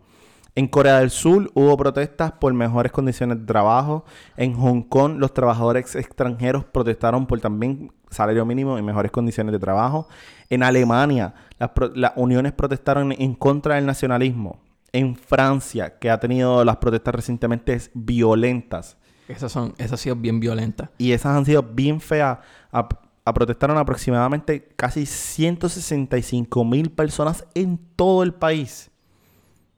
En 0.56 0.68
Corea 0.68 1.00
del 1.00 1.10
Sur 1.10 1.50
hubo 1.54 1.76
protestas 1.76 2.30
por 2.32 2.52
mejores 2.54 2.92
condiciones 2.92 3.40
de 3.40 3.44
trabajo. 3.44 4.04
En 4.36 4.54
Hong 4.54 4.82
Kong 4.82 5.16
los 5.18 5.34
trabajadores 5.34 5.96
extranjeros 5.96 6.64
protestaron 6.64 7.26
por 7.26 7.40
también 7.40 7.92
salario 8.08 8.44
mínimo 8.46 8.78
y 8.78 8.82
mejores 8.82 9.10
condiciones 9.10 9.50
de 9.52 9.58
trabajo. 9.58 10.06
En 10.50 10.62
Alemania 10.62 11.34
las, 11.58 11.70
pro- 11.70 11.90
las 11.96 12.12
uniones 12.14 12.52
protestaron 12.52 13.10
en 13.10 13.34
contra 13.34 13.74
del 13.74 13.86
nacionalismo. 13.86 14.60
En 14.94 15.16
Francia, 15.16 15.98
que 15.98 16.08
ha 16.08 16.18
tenido 16.20 16.64
las 16.64 16.76
protestas 16.76 17.14
recientemente 17.14 17.78
violentas, 17.94 18.96
Esas 19.28 19.50
son, 19.52 19.74
esas 19.78 19.92
han 19.92 19.98
sido 19.98 20.16
bien 20.16 20.38
violentas. 20.40 20.88
y 20.98 21.12
esas 21.12 21.36
han 21.36 21.44
sido 21.44 21.62
bien 21.62 22.00
feas. 22.00 22.38
A, 22.72 22.88
a- 23.24 23.34
protestaron 23.34 23.76
aproximadamente 23.78 24.68
casi 24.76 25.04
165 25.06 26.64
mil 26.64 26.90
personas 26.90 27.44
en 27.54 27.78
todo 27.96 28.22
el 28.22 28.34
país. 28.34 28.90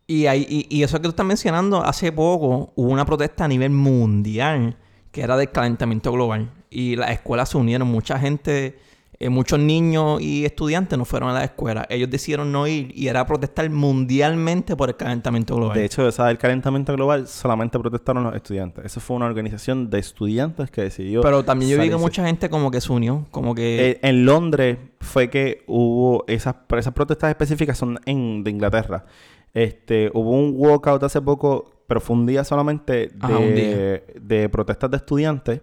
Y, 0.08 0.26
hay, 0.26 0.46
y, 0.48 0.66
y 0.76 0.82
eso 0.82 0.98
que 0.98 1.04
tú 1.04 1.08
estás 1.10 1.26
mencionando, 1.26 1.82
hace 1.84 2.12
poco 2.12 2.72
hubo 2.76 2.88
una 2.90 3.04
protesta 3.04 3.44
a 3.44 3.48
nivel 3.48 3.70
mundial 3.70 4.76
que 5.10 5.22
era 5.22 5.36
del 5.36 5.50
calentamiento 5.50 6.12
global. 6.12 6.50
Y 6.70 6.96
las 6.96 7.10
escuelas 7.10 7.48
se 7.48 7.56
unieron, 7.56 7.88
mucha 7.88 8.18
gente, 8.18 8.78
eh, 9.18 9.30
muchos 9.30 9.58
niños 9.58 10.20
y 10.20 10.44
estudiantes 10.44 10.98
no 10.98 11.06
fueron 11.06 11.30
a 11.30 11.32
la 11.32 11.44
escuela. 11.44 11.86
Ellos 11.88 12.10
decidieron 12.10 12.52
no 12.52 12.66
ir 12.66 12.92
y 12.94 13.08
era 13.08 13.26
protestar 13.26 13.68
mundialmente 13.70 14.76
por 14.76 14.90
el 14.90 14.96
calentamiento 14.96 15.56
global. 15.56 15.76
De 15.76 15.86
hecho, 15.86 16.06
esa 16.06 16.26
del 16.26 16.36
calentamiento 16.36 16.92
global 16.92 17.26
solamente 17.26 17.78
protestaron 17.78 18.24
los 18.24 18.34
estudiantes. 18.34 18.84
Eso 18.84 19.00
fue 19.00 19.16
una 19.16 19.26
organización 19.26 19.88
de 19.88 20.00
estudiantes 20.00 20.70
que 20.70 20.82
decidió. 20.82 21.22
Pero 21.22 21.44
también 21.44 21.70
yo 21.70 21.80
vi 21.80 21.88
que 21.88 21.96
mucha 21.96 22.26
gente 22.26 22.50
como 22.50 22.70
que 22.70 22.80
se 22.80 22.92
unió, 22.92 23.26
como 23.30 23.54
que... 23.54 23.90
Eh, 23.90 24.00
en 24.02 24.26
Londres 24.26 24.78
fue 25.00 25.30
que 25.30 25.64
hubo 25.66 26.24
esas, 26.26 26.54
esas 26.76 26.92
protestas 26.92 27.30
específicas 27.30 27.78
son 27.78 27.98
en, 28.04 28.44
de 28.44 28.50
Inglaterra. 28.50 29.06
Este, 29.54 30.10
hubo 30.12 30.32
un 30.32 30.52
walkout 30.54 31.02
hace 31.04 31.22
poco, 31.22 31.72
pero 31.86 32.02
fue 32.02 32.16
un 32.16 32.26
día 32.26 32.44
solamente 32.44 33.12
Ajá, 33.18 33.38
un 33.38 33.54
de, 33.54 34.04
de 34.20 34.48
protestas 34.50 34.90
de 34.90 34.98
estudiantes. 34.98 35.62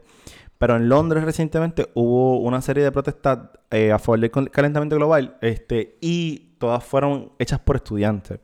Pero 0.63 0.77
en 0.77 0.87
Londres 0.87 1.25
recientemente 1.25 1.89
hubo 1.93 2.37
una 2.37 2.61
serie 2.61 2.85
de 2.85 2.91
protestas 2.93 3.37
eh, 3.69 3.91
a 3.91 3.99
favor 3.99 4.21
del 4.21 4.31
cal- 4.31 4.49
calentamiento 4.49 4.95
global 4.95 5.35
este, 5.41 5.97
y 5.99 6.53
todas 6.57 6.81
fueron 6.85 7.33
hechas 7.37 7.59
por 7.59 7.75
estudiantes. 7.75 8.39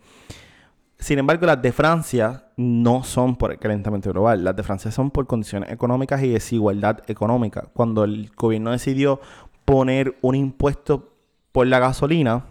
Sin 0.97 1.17
embargo, 1.17 1.45
las 1.45 1.61
de 1.61 1.71
Francia 1.71 2.47
no 2.57 3.05
son 3.05 3.37
por 3.37 3.53
el 3.53 3.57
calentamiento 3.57 4.11
global. 4.11 4.43
Las 4.43 4.53
de 4.53 4.63
Francia 4.63 4.91
son 4.91 5.11
por 5.11 5.27
condiciones 5.27 5.71
económicas 5.71 6.21
y 6.21 6.27
desigualdad 6.27 6.99
económica. 7.07 7.69
Cuando 7.71 8.03
el 8.03 8.29
gobierno 8.35 8.71
decidió 8.71 9.21
poner 9.63 10.17
un 10.21 10.35
impuesto 10.35 11.13
por 11.53 11.67
la 11.67 11.79
gasolina, 11.79 12.43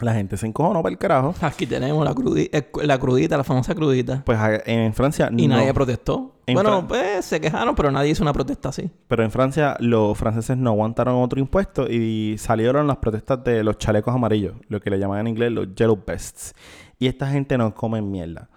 la 0.00 0.14
gente 0.14 0.36
se 0.36 0.46
encojonó 0.46 0.82
para 0.82 0.92
el 0.92 0.98
carajo. 0.98 1.34
Aquí 1.40 1.66
tenemos 1.66 2.04
la, 2.04 2.14
eh, 2.52 2.70
la 2.82 2.98
crudita, 2.98 3.36
la 3.36 3.44
famosa 3.44 3.74
crudita. 3.74 4.22
Pues 4.24 4.38
a- 4.38 4.62
en 4.66 4.92
Francia 4.94 5.30
Y 5.36 5.46
no. 5.48 5.56
nadie 5.56 5.72
protestó. 5.74 6.36
En 6.46 6.54
bueno, 6.54 6.86
pues 6.88 7.24
se 7.24 7.40
quejaron, 7.40 7.74
pero 7.76 7.90
nadie 7.92 8.10
hizo 8.10 8.22
una 8.24 8.32
protesta 8.32 8.70
así. 8.70 8.90
Pero 9.06 9.22
en 9.22 9.30
Francia 9.30 9.76
los 9.78 10.18
franceses 10.18 10.56
no 10.56 10.70
aguantaron 10.70 11.22
otro 11.22 11.38
impuesto 11.38 11.86
y 11.88 12.36
salieron 12.38 12.86
las 12.88 12.96
protestas 12.96 13.44
de 13.44 13.62
los 13.62 13.78
chalecos 13.78 14.14
amarillos, 14.14 14.54
lo 14.68 14.80
que 14.80 14.90
le 14.90 14.98
llaman 14.98 15.20
en 15.20 15.28
inglés 15.28 15.52
los 15.52 15.74
yellow 15.74 15.98
vests. 16.04 16.54
Y 16.98 17.06
esta 17.06 17.28
gente 17.28 17.56
no 17.56 17.74
come 17.74 18.02
mierda. 18.02 18.48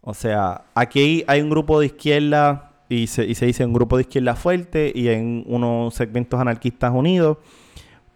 O 0.00 0.12
sea, 0.14 0.64
aquí 0.74 1.24
hay 1.26 1.40
un 1.40 1.50
grupo 1.50 1.78
de 1.80 1.86
izquierda 1.86 2.72
y 2.88 3.06
se, 3.08 3.24
y 3.26 3.34
se 3.34 3.46
dice 3.46 3.64
un 3.64 3.72
grupo 3.72 3.96
de 3.96 4.02
izquierda 4.02 4.34
fuerte 4.36 4.92
y 4.94 5.08
en 5.08 5.44
unos 5.46 5.94
segmentos 5.94 6.38
anarquistas 6.40 6.92
unidos. 6.94 7.38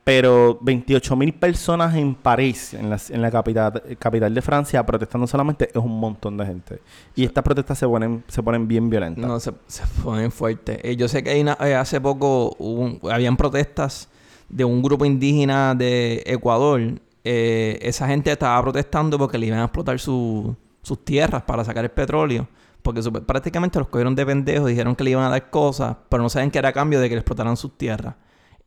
Pero 0.02 0.58
28 0.62 1.14
mil 1.14 1.32
personas 1.34 1.94
en 1.94 2.14
París, 2.14 2.74
en 2.74 2.88
la, 2.90 2.98
en 3.10 3.20
la 3.22 3.30
capital, 3.30 3.82
capital 3.98 4.34
de 4.34 4.42
Francia, 4.42 4.84
protestando 4.84 5.26
solamente 5.26 5.68
es 5.68 5.76
un 5.76 6.00
montón 6.00 6.36
de 6.38 6.46
gente. 6.46 6.80
Y 7.14 7.24
estas 7.24 7.44
protestas 7.44 7.78
se 7.78 7.86
ponen, 7.86 8.24
se 8.26 8.42
ponen 8.42 8.66
bien 8.66 8.88
violentas. 8.88 9.24
No, 9.26 9.38
se, 9.38 9.52
se 9.66 9.82
ponen 10.02 10.32
fuertes. 10.32 10.78
Eh, 10.82 10.96
yo 10.96 11.06
sé 11.06 11.22
que 11.22 11.30
hay 11.30 11.42
una- 11.42 11.56
eh, 11.60 11.74
hace 11.74 12.00
poco 12.00 12.54
un- 12.58 12.98
habían 13.10 13.36
protestas 13.36 14.08
de 14.48 14.64
un 14.64 14.82
grupo 14.82 15.04
indígena 15.04 15.74
de 15.74 16.22
Ecuador. 16.26 16.80
Eh, 17.22 17.78
esa 17.82 18.08
gente 18.08 18.32
estaba 18.32 18.60
protestando 18.62 19.18
porque 19.18 19.36
le 19.36 19.46
iban 19.46 19.60
a 19.60 19.64
explotar 19.64 20.00
su- 20.00 20.56
sus 20.82 21.04
tierras 21.04 21.42
para 21.42 21.62
sacar 21.62 21.84
el 21.84 21.90
petróleo. 21.90 22.48
Porque 22.82 23.02
super- 23.02 23.22
prácticamente 23.22 23.78
los 23.78 23.88
cogieron 23.88 24.14
de 24.14 24.24
pendejos, 24.24 24.66
dijeron 24.66 24.96
que 24.96 25.04
le 25.04 25.10
iban 25.10 25.24
a 25.24 25.28
dar 25.28 25.50
cosas, 25.50 25.94
pero 26.08 26.22
no 26.22 26.30
saben 26.30 26.50
que 26.50 26.58
era 26.58 26.70
a 26.70 26.72
cambio 26.72 26.98
de 26.98 27.08
que 27.10 27.14
le 27.14 27.20
explotaran 27.20 27.56
sus 27.58 27.76
tierras. 27.76 28.14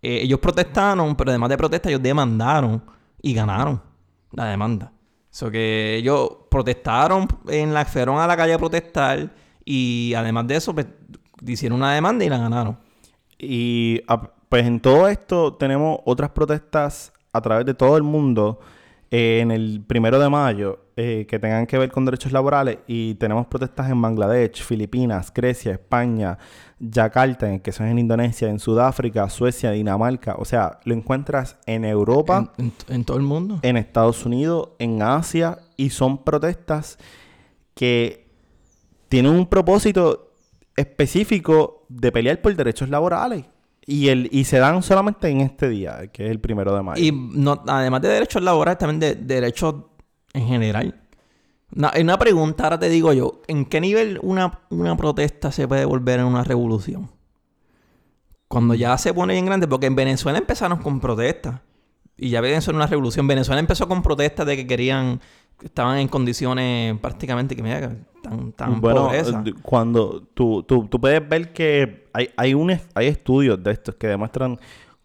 Eh, 0.03 0.19
ellos 0.23 0.39
protestaron, 0.39 1.15
pero 1.15 1.31
además 1.31 1.49
de 1.49 1.57
protestar, 1.57 1.89
ellos 1.91 2.03
demandaron 2.03 2.83
y 3.21 3.33
ganaron 3.33 3.81
la 4.31 4.45
demanda. 4.45 4.91
So 5.31 5.49
que 5.49 5.95
ellos 5.95 6.29
protestaron, 6.51 7.27
en 7.47 7.73
la, 7.73 7.85
fueron 7.85 8.19
a 8.19 8.27
la 8.27 8.37
calle 8.37 8.53
a 8.53 8.57
protestar 8.59 9.33
y 9.65 10.13
además 10.15 10.45
de 10.47 10.57
eso, 10.57 10.73
pues, 10.75 10.87
hicieron 11.47 11.79
una 11.79 11.93
demanda 11.93 12.23
y 12.25 12.29
la 12.29 12.37
ganaron. 12.37 12.77
Y 13.39 14.01
a- 14.07 14.21
pues 14.49 14.65
en 14.67 14.79
todo 14.79 15.07
esto 15.07 15.53
tenemos 15.55 15.99
otras 16.05 16.29
protestas 16.31 17.11
a 17.31 17.41
través 17.41 17.65
de 17.65 17.73
todo 17.73 17.97
el 17.97 18.03
mundo 18.03 18.59
eh, 19.15 19.41
en 19.41 19.51
el 19.51 19.83
primero 19.85 20.17
de 20.17 20.27
mayo 20.27 20.79
eh, 20.97 21.27
que 21.29 21.37
tengan 21.37 21.67
que 21.67 21.77
ver 21.77 21.91
con 21.91 22.03
derechos 22.03 22.31
laborales 22.31 22.79
y 22.87 23.13
tenemos 23.15 23.45
protestas 23.45 23.91
en 23.91 24.01
Bangladesh, 24.01 24.63
Filipinas, 24.63 25.31
Grecia, 25.31 25.71
España, 25.73 26.39
Yakarta, 26.79 27.59
que 27.59 27.71
son 27.71 27.87
en 27.87 27.99
Indonesia, 27.99 28.49
en 28.49 28.57
Sudáfrica, 28.57 29.29
Suecia, 29.29 29.69
Dinamarca. 29.69 30.35
O 30.39 30.45
sea, 30.45 30.79
lo 30.85 30.95
encuentras 30.95 31.57
en 31.67 31.85
Europa, 31.85 32.51
En, 32.57 32.65
en- 32.87 32.95
en 32.95 33.03
todo 33.05 33.17
el 33.17 33.23
mundo. 33.23 33.59
en 33.61 33.77
Estados 33.77 34.25
Unidos, 34.25 34.69
en 34.79 35.01
Asia 35.03 35.59
y 35.77 35.91
son 35.91 36.23
protestas 36.23 36.97
que 37.75 38.25
tienen 39.09 39.31
un 39.33 39.45
propósito 39.47 40.31
específico 40.75 41.85
de 41.89 42.11
pelear 42.11 42.41
por 42.41 42.55
derechos 42.55 42.89
laborales. 42.89 43.45
Y, 43.85 44.07
el, 44.07 44.29
y 44.31 44.45
se 44.45 44.59
dan 44.59 44.81
solamente 44.81 45.27
en 45.27 45.41
este 45.41 45.67
día, 45.67 46.07
que 46.07 46.25
es 46.25 46.31
el 46.31 46.39
primero 46.39 46.75
de 46.75 46.83
mayo. 46.83 47.03
Y 47.03 47.11
no, 47.11 47.61
además 47.67 48.01
de 48.01 48.07
derechos 48.07 48.41
laborales, 48.41 48.77
también 48.77 48.99
de, 48.99 49.15
de 49.15 49.35
derechos 49.35 49.75
en 50.33 50.47
general. 50.47 51.01
Una, 51.75 51.91
una 51.99 52.17
pregunta, 52.17 52.63
ahora 52.63 52.79
te 52.79 52.87
digo 52.87 53.11
yo, 53.13 53.41
¿en 53.47 53.65
qué 53.65 53.81
nivel 53.81 54.19
una, 54.21 54.61
una 54.69 54.95
protesta 54.95 55.51
se 55.51 55.67
puede 55.67 55.85
volver 55.85 56.19
en 56.19 56.27
una 56.27 56.43
revolución? 56.43 57.11
Cuando 58.47 58.75
ya 58.75 58.97
se 58.97 59.13
pone 59.13 59.33
bien 59.33 59.47
grande, 59.47 59.67
porque 59.67 59.87
en 59.87 59.95
Venezuela 59.95 60.37
empezaron 60.37 60.77
con 60.79 60.99
protestas. 60.99 61.61
Y 62.15 62.29
ya 62.29 62.41
ven 62.41 62.53
eso 62.53 62.69
en 62.69 62.77
una 62.77 62.85
revolución. 62.85 63.27
Venezuela 63.27 63.59
empezó 63.59 63.87
con 63.87 64.03
protestas 64.03 64.45
de 64.45 64.55
que 64.55 64.67
querían, 64.67 65.19
estaban 65.61 65.97
en 65.99 66.07
condiciones 66.07 66.97
prácticamente 66.99 67.55
que 67.55 67.63
mira, 67.63 67.79
que 67.81 67.95
tan, 68.21 68.51
tan 68.53 68.81
Bueno, 68.81 69.05
pobreza. 69.07 69.43
eh, 69.45 69.53
cuando 69.61 70.21
tú, 70.33 70.63
tú, 70.63 70.87
tú 70.87 70.99
puedes 70.99 71.27
ver 71.27 71.53
que 71.53 72.07
hay, 72.13 72.29
hay, 72.37 72.53
un, 72.53 72.71
hay 72.93 73.07
estudios 73.07 73.61
de 73.61 73.71
estos 73.71 73.95
que 73.95 74.07
demuestran 74.07 74.59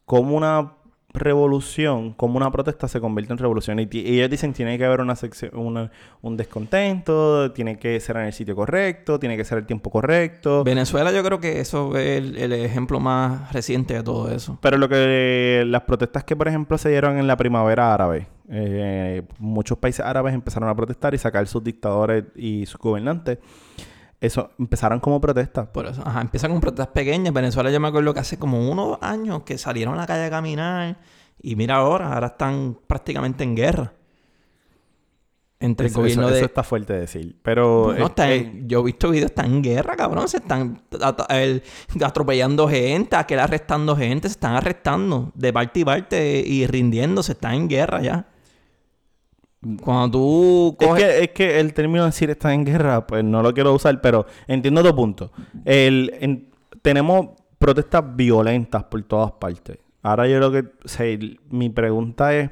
cómo 0.05 0.37
una 0.37 0.73
revolución, 1.15 2.13
cómo 2.13 2.37
una 2.37 2.51
protesta 2.51 2.87
se 2.87 3.01
convierte 3.01 3.33
en 3.33 3.39
revolución. 3.39 3.79
Y, 3.81 3.89
y 3.93 4.19
ellos 4.19 4.31
dicen 4.31 4.53
tiene 4.53 4.77
que 4.79 4.85
haber 4.85 5.01
una 5.01 5.17
sección, 5.17 5.51
una- 5.55 5.91
un 6.23 6.37
descontento, 6.37 7.51
tiene 7.53 7.79
que 7.79 7.99
ser 8.01 8.17
en 8.19 8.25
el 8.27 8.33
sitio 8.33 8.55
correcto, 8.55 9.19
tiene 9.19 9.37
que 9.37 9.45
ser 9.45 9.59
el 9.59 9.67
tiempo 9.67 9.91
correcto. 9.91 10.65
Venezuela 10.65 11.11
yo 11.13 11.23
creo 11.25 11.41
que 11.41 11.61
eso 11.61 11.97
es 11.97 12.19
el, 12.19 12.37
el 12.37 12.53
ejemplo 12.53 13.01
más 13.01 13.53
reciente 13.53 13.95
de 13.95 14.03
todo 14.03 14.31
eso. 14.31 14.59
Pero 14.61 14.77
lo 14.77 14.89
que 14.89 15.65
las 15.67 15.83
protestas 15.83 16.25
que, 16.25 16.37
por 16.37 16.49
ejemplo, 16.49 16.77
se 16.79 16.91
dieron 16.91 17.19
en 17.19 17.27
la 17.27 17.37
primavera 17.37 17.93
árabe, 17.95 18.27
eh, 18.51 19.23
muchos 19.39 19.79
países 19.79 20.05
árabes 20.05 20.35
empezaron 20.35 20.69
a 20.69 20.75
protestar 20.75 21.15
y 21.15 21.19
sacar 21.19 21.47
sus 21.47 21.65
dictadores 21.65 22.25
y 22.37 22.67
sus 22.67 22.79
gobernantes. 22.79 23.39
Eso 24.21 24.51
empezaron 24.59 24.99
como 25.01 25.21
protestas. 25.21 25.69
Por 25.69 25.87
eso, 25.87 26.03
ajá, 26.05 26.21
empiezan 26.21 26.51
con 26.51 26.61
protestas 26.61 26.89
pequeñas. 26.89 27.33
Venezuela 27.33 27.71
yo 27.71 27.79
me 27.79 27.89
acuerdo 27.89 28.13
que 28.15 28.21
hace 28.21 28.39
como 28.39 28.69
unos 28.71 28.99
años 29.01 29.43
que 29.45 29.59
salieron 29.59 29.95
a 29.95 29.99
la 29.99 30.07
calle 30.07 30.25
a 30.25 30.31
caminar. 30.31 30.99
Y 31.41 31.55
mira 31.55 31.77
ahora, 31.77 32.13
ahora 32.13 32.27
están 32.29 32.77
prácticamente 32.89 33.45
en 33.45 33.55
guerra. 33.55 33.93
Entre 35.61 35.87
el 35.87 35.91
Eso, 35.91 36.01
gobierno 36.01 36.23
eso- 36.25 36.31
de... 36.33 36.37
eso 36.39 36.47
está 36.47 36.63
fuerte 36.63 36.93
de 36.93 37.01
decir. 37.01 37.37
Pero 37.43 37.85
Bueno, 37.87 38.05
eh, 38.05 38.07
está 38.09 38.31
eh, 38.33 38.37
en- 38.39 38.69
yo 38.69 38.81
he 38.81 38.85
visto 38.85 39.11
videos, 39.11 39.31
están 39.31 39.47
en 39.47 39.63
guerra, 39.63 39.97
cabrón. 39.97 40.29
Se 40.29 40.37
están 40.39 40.83
el- 41.31 41.63
atropellando 42.05 42.69
gente, 42.69 43.17
aquel 43.17 43.41
arrestando 43.41 43.97
gente, 43.97 44.29
se 44.29 44.33
están 44.35 44.55
arrestando 44.55 45.33
de 45.35 45.53
parte 45.53 45.81
y 45.81 45.85
parte 45.85 46.45
y 46.47 46.67
rindiéndose, 46.67 47.33
están 47.33 47.55
en 47.55 47.69
guerra 47.69 48.01
ya. 48.03 48.27
Cuando 49.83 50.11
tú 50.19 50.77
es, 50.81 50.87
coges... 50.89 51.05
que, 51.05 51.25
es 51.25 51.31
que 51.31 51.61
el 51.61 51.75
término 51.75 52.05
decir 52.05 52.31
está 52.31 52.55
en 52.55 52.65
guerra, 52.65 53.07
pues 53.07 53.25
no 53.25 53.43
lo 53.43 53.53
quiero 53.53 53.75
usar, 53.75 54.01
pero 54.01 54.27
entiendo 54.47 54.83
tu 54.83 54.95
punto. 54.95 55.33
El, 55.65 56.13
en- 56.21 56.49
tenemos 56.83 57.31
protestas 57.59 58.05
violentas 58.17 58.85
por 58.85 59.03
todas 59.03 59.33
partes. 59.33 59.79
Ahora 60.03 60.29
yo 60.29 60.39
lo 60.39 60.53
que... 60.53 60.61
o 60.61 60.89
sea, 60.89 61.07
mi 61.51 61.71
pregunta 61.71 62.35
es... 62.37 62.51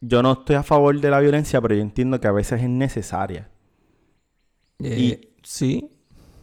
Yo 0.00 0.22
no 0.22 0.32
estoy 0.32 0.56
a 0.56 0.62
favor 0.62 1.00
de 1.00 1.10
la 1.10 1.20
violencia, 1.20 1.60
pero 1.62 1.74
yo 1.74 1.80
entiendo 1.80 2.20
que 2.20 2.28
a 2.28 2.32
veces 2.32 2.62
es 2.62 2.68
necesaria. 2.68 3.48
eh, 4.78 4.98
y- 4.98 5.28
sí, 5.42 5.90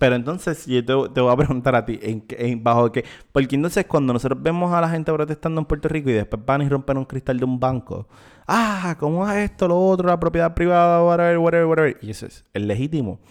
Pero 0.03 0.17
entonces 0.17 0.65
yo 0.65 0.83
te, 0.83 1.21
voy 1.21 1.31
a 1.31 1.37
preguntar 1.37 1.73
a 1.77 1.85
ti, 1.85 1.97
¿en, 2.01 2.25
en- 2.31 2.61
¿bajo 2.61 2.91
qué? 2.91 3.05
Porque 3.31 3.55
entonces 3.55 3.85
cuando 3.85 4.11
nosotros 4.11 4.43
vemos 4.43 4.73
a 4.73 4.81
la 4.81 4.89
gente 4.89 5.13
protestando 5.13 5.61
en 5.61 5.65
Puerto 5.65 5.87
Rico 5.87 6.09
y 6.09 6.13
después 6.13 6.43
van 6.45 6.61
y 6.61 6.67
rompen 6.67 6.97
un 6.97 7.05
cristal 7.05 7.39
de 7.39 7.45
un 7.45 7.57
banco, 7.57 8.09
ah, 8.45 8.97
¿cómo 8.99 9.25
es 9.31 9.49
esto, 9.49 9.65
lo 9.65 9.79
otro, 9.79 10.09
la 10.09 10.19
propiedad 10.19 10.53
privada, 10.53 11.01
whatever, 11.01 11.37
whatever, 11.37 11.65
whatever? 11.67 11.97
Y 12.01 12.11
eso 12.11 12.25
es, 12.25 12.43
es 12.53 12.61
legítimo. 12.61 13.21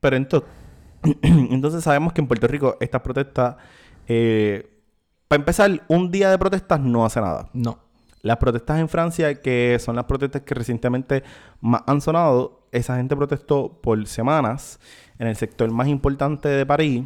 Pero 0.00 0.16
entonces, 0.16 0.46
entonces 1.22 1.82
sabemos 1.82 2.12
que 2.12 2.20
en 2.20 2.28
Puerto 2.28 2.46
Rico 2.48 2.76
estas 2.80 3.00
protestas, 3.00 3.56
eh, 4.08 4.68
para 5.26 5.40
empezar, 5.40 5.70
un 5.88 6.10
día 6.10 6.30
de 6.30 6.36
protestas 6.38 6.80
no 6.80 7.06
hace 7.06 7.22
nada. 7.22 7.48
no. 7.54 7.87
Las 8.22 8.38
protestas 8.38 8.80
en 8.80 8.88
Francia, 8.88 9.40
que 9.40 9.78
son 9.80 9.96
las 9.96 10.04
protestas 10.04 10.42
que 10.42 10.54
recientemente 10.54 11.22
más 11.60 11.82
han 11.86 12.00
sonado, 12.00 12.66
esa 12.72 12.96
gente 12.96 13.16
protestó 13.16 13.80
por 13.82 14.06
semanas 14.06 14.80
en 15.18 15.28
el 15.28 15.36
sector 15.36 15.70
más 15.70 15.88
importante 15.88 16.48
de 16.48 16.66
París 16.66 17.04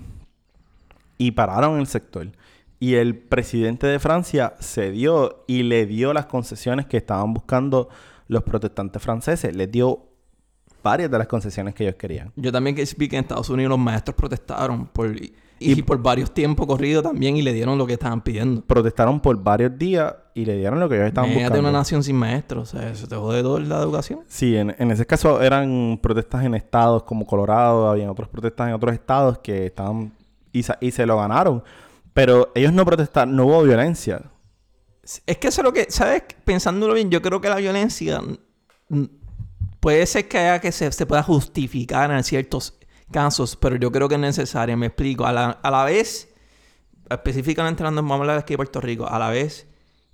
y 1.18 1.32
pararon 1.32 1.78
el 1.78 1.86
sector. 1.86 2.28
Y 2.80 2.94
el 2.94 3.16
presidente 3.16 3.86
de 3.86 3.98
Francia 4.00 4.54
cedió 4.60 5.44
y 5.46 5.62
le 5.62 5.86
dio 5.86 6.12
las 6.12 6.26
concesiones 6.26 6.86
que 6.86 6.96
estaban 6.96 7.32
buscando 7.32 7.88
los 8.26 8.42
protestantes 8.42 9.00
franceses. 9.00 9.54
Les 9.54 9.70
dio 9.70 10.04
varias 10.82 11.10
de 11.10 11.18
las 11.18 11.28
concesiones 11.28 11.74
que 11.74 11.84
ellos 11.84 11.94
querían. 11.94 12.32
Yo 12.34 12.50
también 12.50 12.74
vi 12.74 13.08
que 13.08 13.16
en 13.16 13.22
Estados 13.22 13.50
Unidos 13.50 13.70
los 13.70 13.78
maestros 13.78 14.16
protestaron 14.16 14.86
por, 14.86 15.14
y, 15.70 15.72
y 15.78 15.82
por 15.82 16.02
varios 16.02 16.32
tiempos 16.32 16.66
corridos 16.66 17.02
también 17.02 17.36
y 17.36 17.42
le 17.42 17.52
dieron 17.52 17.78
lo 17.78 17.86
que 17.86 17.94
estaban 17.94 18.20
pidiendo. 18.22 18.62
Protestaron 18.62 19.20
por 19.20 19.42
varios 19.42 19.76
días 19.78 20.14
y 20.34 20.44
le 20.44 20.56
dieron 20.56 20.80
lo 20.80 20.88
que 20.88 20.96
ellos 20.96 21.08
estaban 21.08 21.30
Imagínate 21.30 21.50
buscando. 21.58 21.70
una 21.70 21.78
nación 21.78 22.02
sin 22.02 22.16
maestros, 22.16 22.74
o 22.74 22.78
sea, 22.78 22.94
se 22.94 23.06
te 23.06 23.16
jode 23.16 23.42
todo 23.42 23.58
la 23.60 23.78
educación. 23.80 24.20
Sí, 24.26 24.56
en, 24.56 24.74
en 24.78 24.90
ese 24.90 25.04
caso 25.06 25.40
eran 25.42 25.98
protestas 26.02 26.44
en 26.44 26.54
estados 26.54 27.02
como 27.02 27.26
Colorado, 27.26 27.88
habían 27.88 28.08
otras 28.08 28.28
protestas 28.28 28.68
en 28.68 28.74
otros 28.74 28.94
estados 28.94 29.38
que 29.38 29.66
estaban 29.66 30.12
y, 30.52 30.64
y 30.80 30.90
se 30.90 31.06
lo 31.06 31.16
ganaron. 31.18 31.62
Pero 32.14 32.50
ellos 32.54 32.72
no 32.72 32.84
protestaron, 32.84 33.34
no 33.34 33.46
hubo 33.46 33.62
violencia. 33.62 34.22
Es 35.26 35.38
que 35.38 35.48
eso 35.48 35.62
es 35.62 35.64
lo 35.64 35.72
que, 35.72 35.86
¿sabes? 35.88 36.22
Pensándolo 36.44 36.94
bien, 36.94 37.10
yo 37.10 37.20
creo 37.22 37.40
que 37.40 37.48
la 37.48 37.56
violencia 37.56 38.20
puede 39.80 40.06
ser 40.06 40.28
que 40.28 40.38
haya 40.38 40.60
que 40.60 40.72
se, 40.72 40.92
se 40.92 41.06
pueda 41.06 41.22
justificar 41.22 42.10
en 42.10 42.22
ciertos 42.22 42.78
casos, 43.12 43.54
pero 43.54 43.76
yo 43.76 43.92
creo 43.92 44.08
que 44.08 44.16
es 44.16 44.20
necesaria, 44.20 44.76
me 44.76 44.86
explico. 44.86 45.24
A 45.24 45.32
la, 45.32 45.50
a 45.50 45.70
la 45.70 45.84
vez, 45.84 46.34
específicamente 47.08 47.82
hablando, 47.82 48.02
vamos 48.02 48.16
a 48.16 48.20
hablar 48.20 48.38
aquí 48.38 48.54
de 48.54 48.56
Puerto 48.56 48.80
Rico, 48.80 49.06
a 49.06 49.18
la 49.18 49.30
vez 49.30 49.68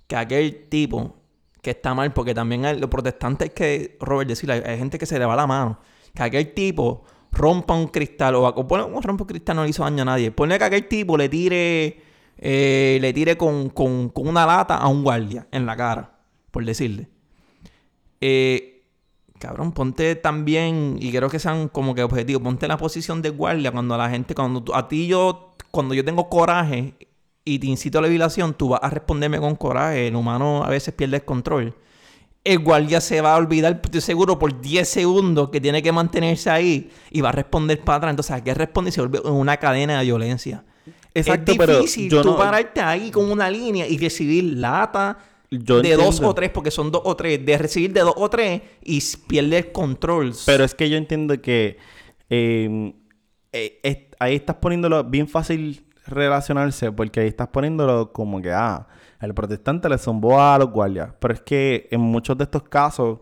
que 0.05 0.15
aquel 0.15 0.67
tipo 0.69 1.15
que 1.61 1.71
está 1.71 1.93
mal, 1.93 2.13
porque 2.13 2.33
también 2.33 2.65
hay, 2.65 2.79
los 2.79 2.89
protestantes 2.89 3.51
que, 3.51 3.97
Robert, 3.99 4.29
decir, 4.29 4.51
hay, 4.51 4.77
gente 4.77 4.97
que 4.97 5.05
se 5.05 5.19
le 5.19 5.25
va 5.25 5.35
la 5.35 5.47
mano, 5.47 5.79
que 6.13 6.23
aquel 6.23 6.53
tipo 6.53 7.03
rompa 7.31 7.73
un 7.73 7.87
cristal, 7.87 8.35
o, 8.35 8.47
o 8.47 8.67
pone 8.67 8.83
un 8.83 9.03
rompa 9.03 9.25
cristal 9.25 9.55
no 9.55 9.63
le 9.63 9.69
hizo 9.69 9.83
daño 9.83 10.03
a 10.03 10.05
nadie, 10.05 10.31
ponle 10.31 10.57
que 10.57 10.63
aquel 10.63 10.87
tipo 10.87 11.17
le 11.17 11.29
tire, 11.29 12.01
eh, 12.37 12.97
le 13.01 13.13
tire 13.13 13.37
con, 13.37 13.69
con, 13.69 14.09
con 14.09 14.27
una 14.27 14.45
lata 14.45 14.77
a 14.77 14.87
un 14.87 15.03
guardia 15.03 15.47
en 15.51 15.65
la 15.65 15.75
cara, 15.75 16.17
por 16.51 16.65
decirle. 16.65 17.09
Eh, 18.21 18.78
cabrón, 19.39 19.71
ponte 19.71 20.15
también, 20.15 20.97
y 20.99 21.11
creo 21.11 21.29
que 21.29 21.39
sean 21.39 21.69
como 21.69 21.95
que 21.95 22.03
objetivos, 22.03 22.43
ponte 22.43 22.65
en 22.65 22.69
la 22.69 22.77
posición 22.77 23.21
de 23.21 23.29
guardia 23.29 23.71
cuando 23.71 23.97
la 23.97 24.09
gente, 24.09 24.35
cuando 24.35 24.61
tú- 24.61 24.75
a 24.75 24.87
ti 24.87 25.07
yo, 25.07 25.55
cuando 25.71 25.93
yo 25.95 26.03
tengo 26.05 26.29
coraje 26.29 26.93
y 27.45 27.57
te 27.59 27.67
incito 27.67 27.99
a 27.99 28.01
la 28.01 28.07
violación, 28.07 28.53
tú 28.53 28.69
vas 28.69 28.81
a 28.83 28.89
responderme 28.89 29.39
con 29.39 29.55
coraje. 29.55 30.07
El 30.07 30.15
humano 30.15 30.63
a 30.63 30.69
veces 30.69 30.93
pierde 30.93 31.17
el 31.17 31.25
control. 31.25 31.73
El 32.43 32.59
guardia 32.59 33.01
se 33.01 33.21
va 33.21 33.33
a 33.33 33.37
olvidar, 33.37 33.81
estoy 33.83 34.01
seguro, 34.01 34.39
por 34.39 34.61
10 34.61 34.87
segundos 34.87 35.49
que 35.49 35.59
tiene 35.59 35.81
que 35.81 35.91
mantenerse 35.91 36.49
ahí 36.49 36.89
y 37.11 37.21
va 37.21 37.29
a 37.29 37.31
responder 37.33 37.79
para 37.81 37.97
atrás. 37.97 38.11
Entonces, 38.11 38.31
¿a 38.31 38.43
qué 38.43 38.53
responde? 38.53 38.89
Y 38.89 38.91
se 38.93 39.01
vuelve 39.01 39.19
una 39.29 39.57
cadena 39.57 39.99
de 39.99 40.05
violencia. 40.05 40.63
Exacto, 41.13 41.51
es 41.51 41.57
pero 41.57 41.75
difícil 41.77 42.09
yo 42.09 42.21
tú 42.21 42.29
no- 42.31 42.37
pararte 42.37 42.81
ahí 42.81 43.09
con 43.11 43.29
una 43.31 43.49
línea 43.49 43.87
y 43.87 43.97
recibir 43.97 44.43
lata 44.57 45.17
Yo 45.51 45.81
de 45.81 45.95
dos 45.95 46.21
o 46.21 46.33
tres, 46.35 46.49
porque 46.51 46.69
son 46.71 46.91
dos 46.91 47.01
o 47.05 47.15
tres, 47.15 47.43
de 47.45 47.57
recibir 47.57 47.91
de 47.93 48.01
dos 48.01 48.13
o 48.17 48.29
tres 48.29 48.61
y 48.83 49.01
pierde 49.27 49.57
el 49.57 49.71
control. 49.71 50.33
Pero 50.45 50.63
es 50.63 50.75
que 50.75 50.89
yo 50.89 50.97
entiendo 50.97 51.41
que 51.41 51.77
eh, 52.29 52.93
eh, 53.51 53.79
es- 53.83 53.97
ahí 54.19 54.35
estás 54.35 54.57
poniéndolo 54.57 55.03
bien 55.03 55.27
fácil 55.27 55.85
relacionarse 56.05 56.91
porque 56.91 57.21
ahí 57.21 57.27
estás 57.27 57.47
poniéndolo 57.47 58.11
como 58.13 58.41
que, 58.41 58.51
ah, 58.51 58.87
el 59.21 59.33
protestante 59.33 59.89
le 59.89 59.97
zumbó 59.97 60.39
a 60.39 60.57
los 60.59 60.69
guardias. 60.69 61.09
Pero 61.19 61.33
es 61.33 61.41
que 61.41 61.87
en 61.91 62.01
muchos 62.01 62.37
de 62.37 62.43
estos 62.45 62.63
casos, 62.63 63.19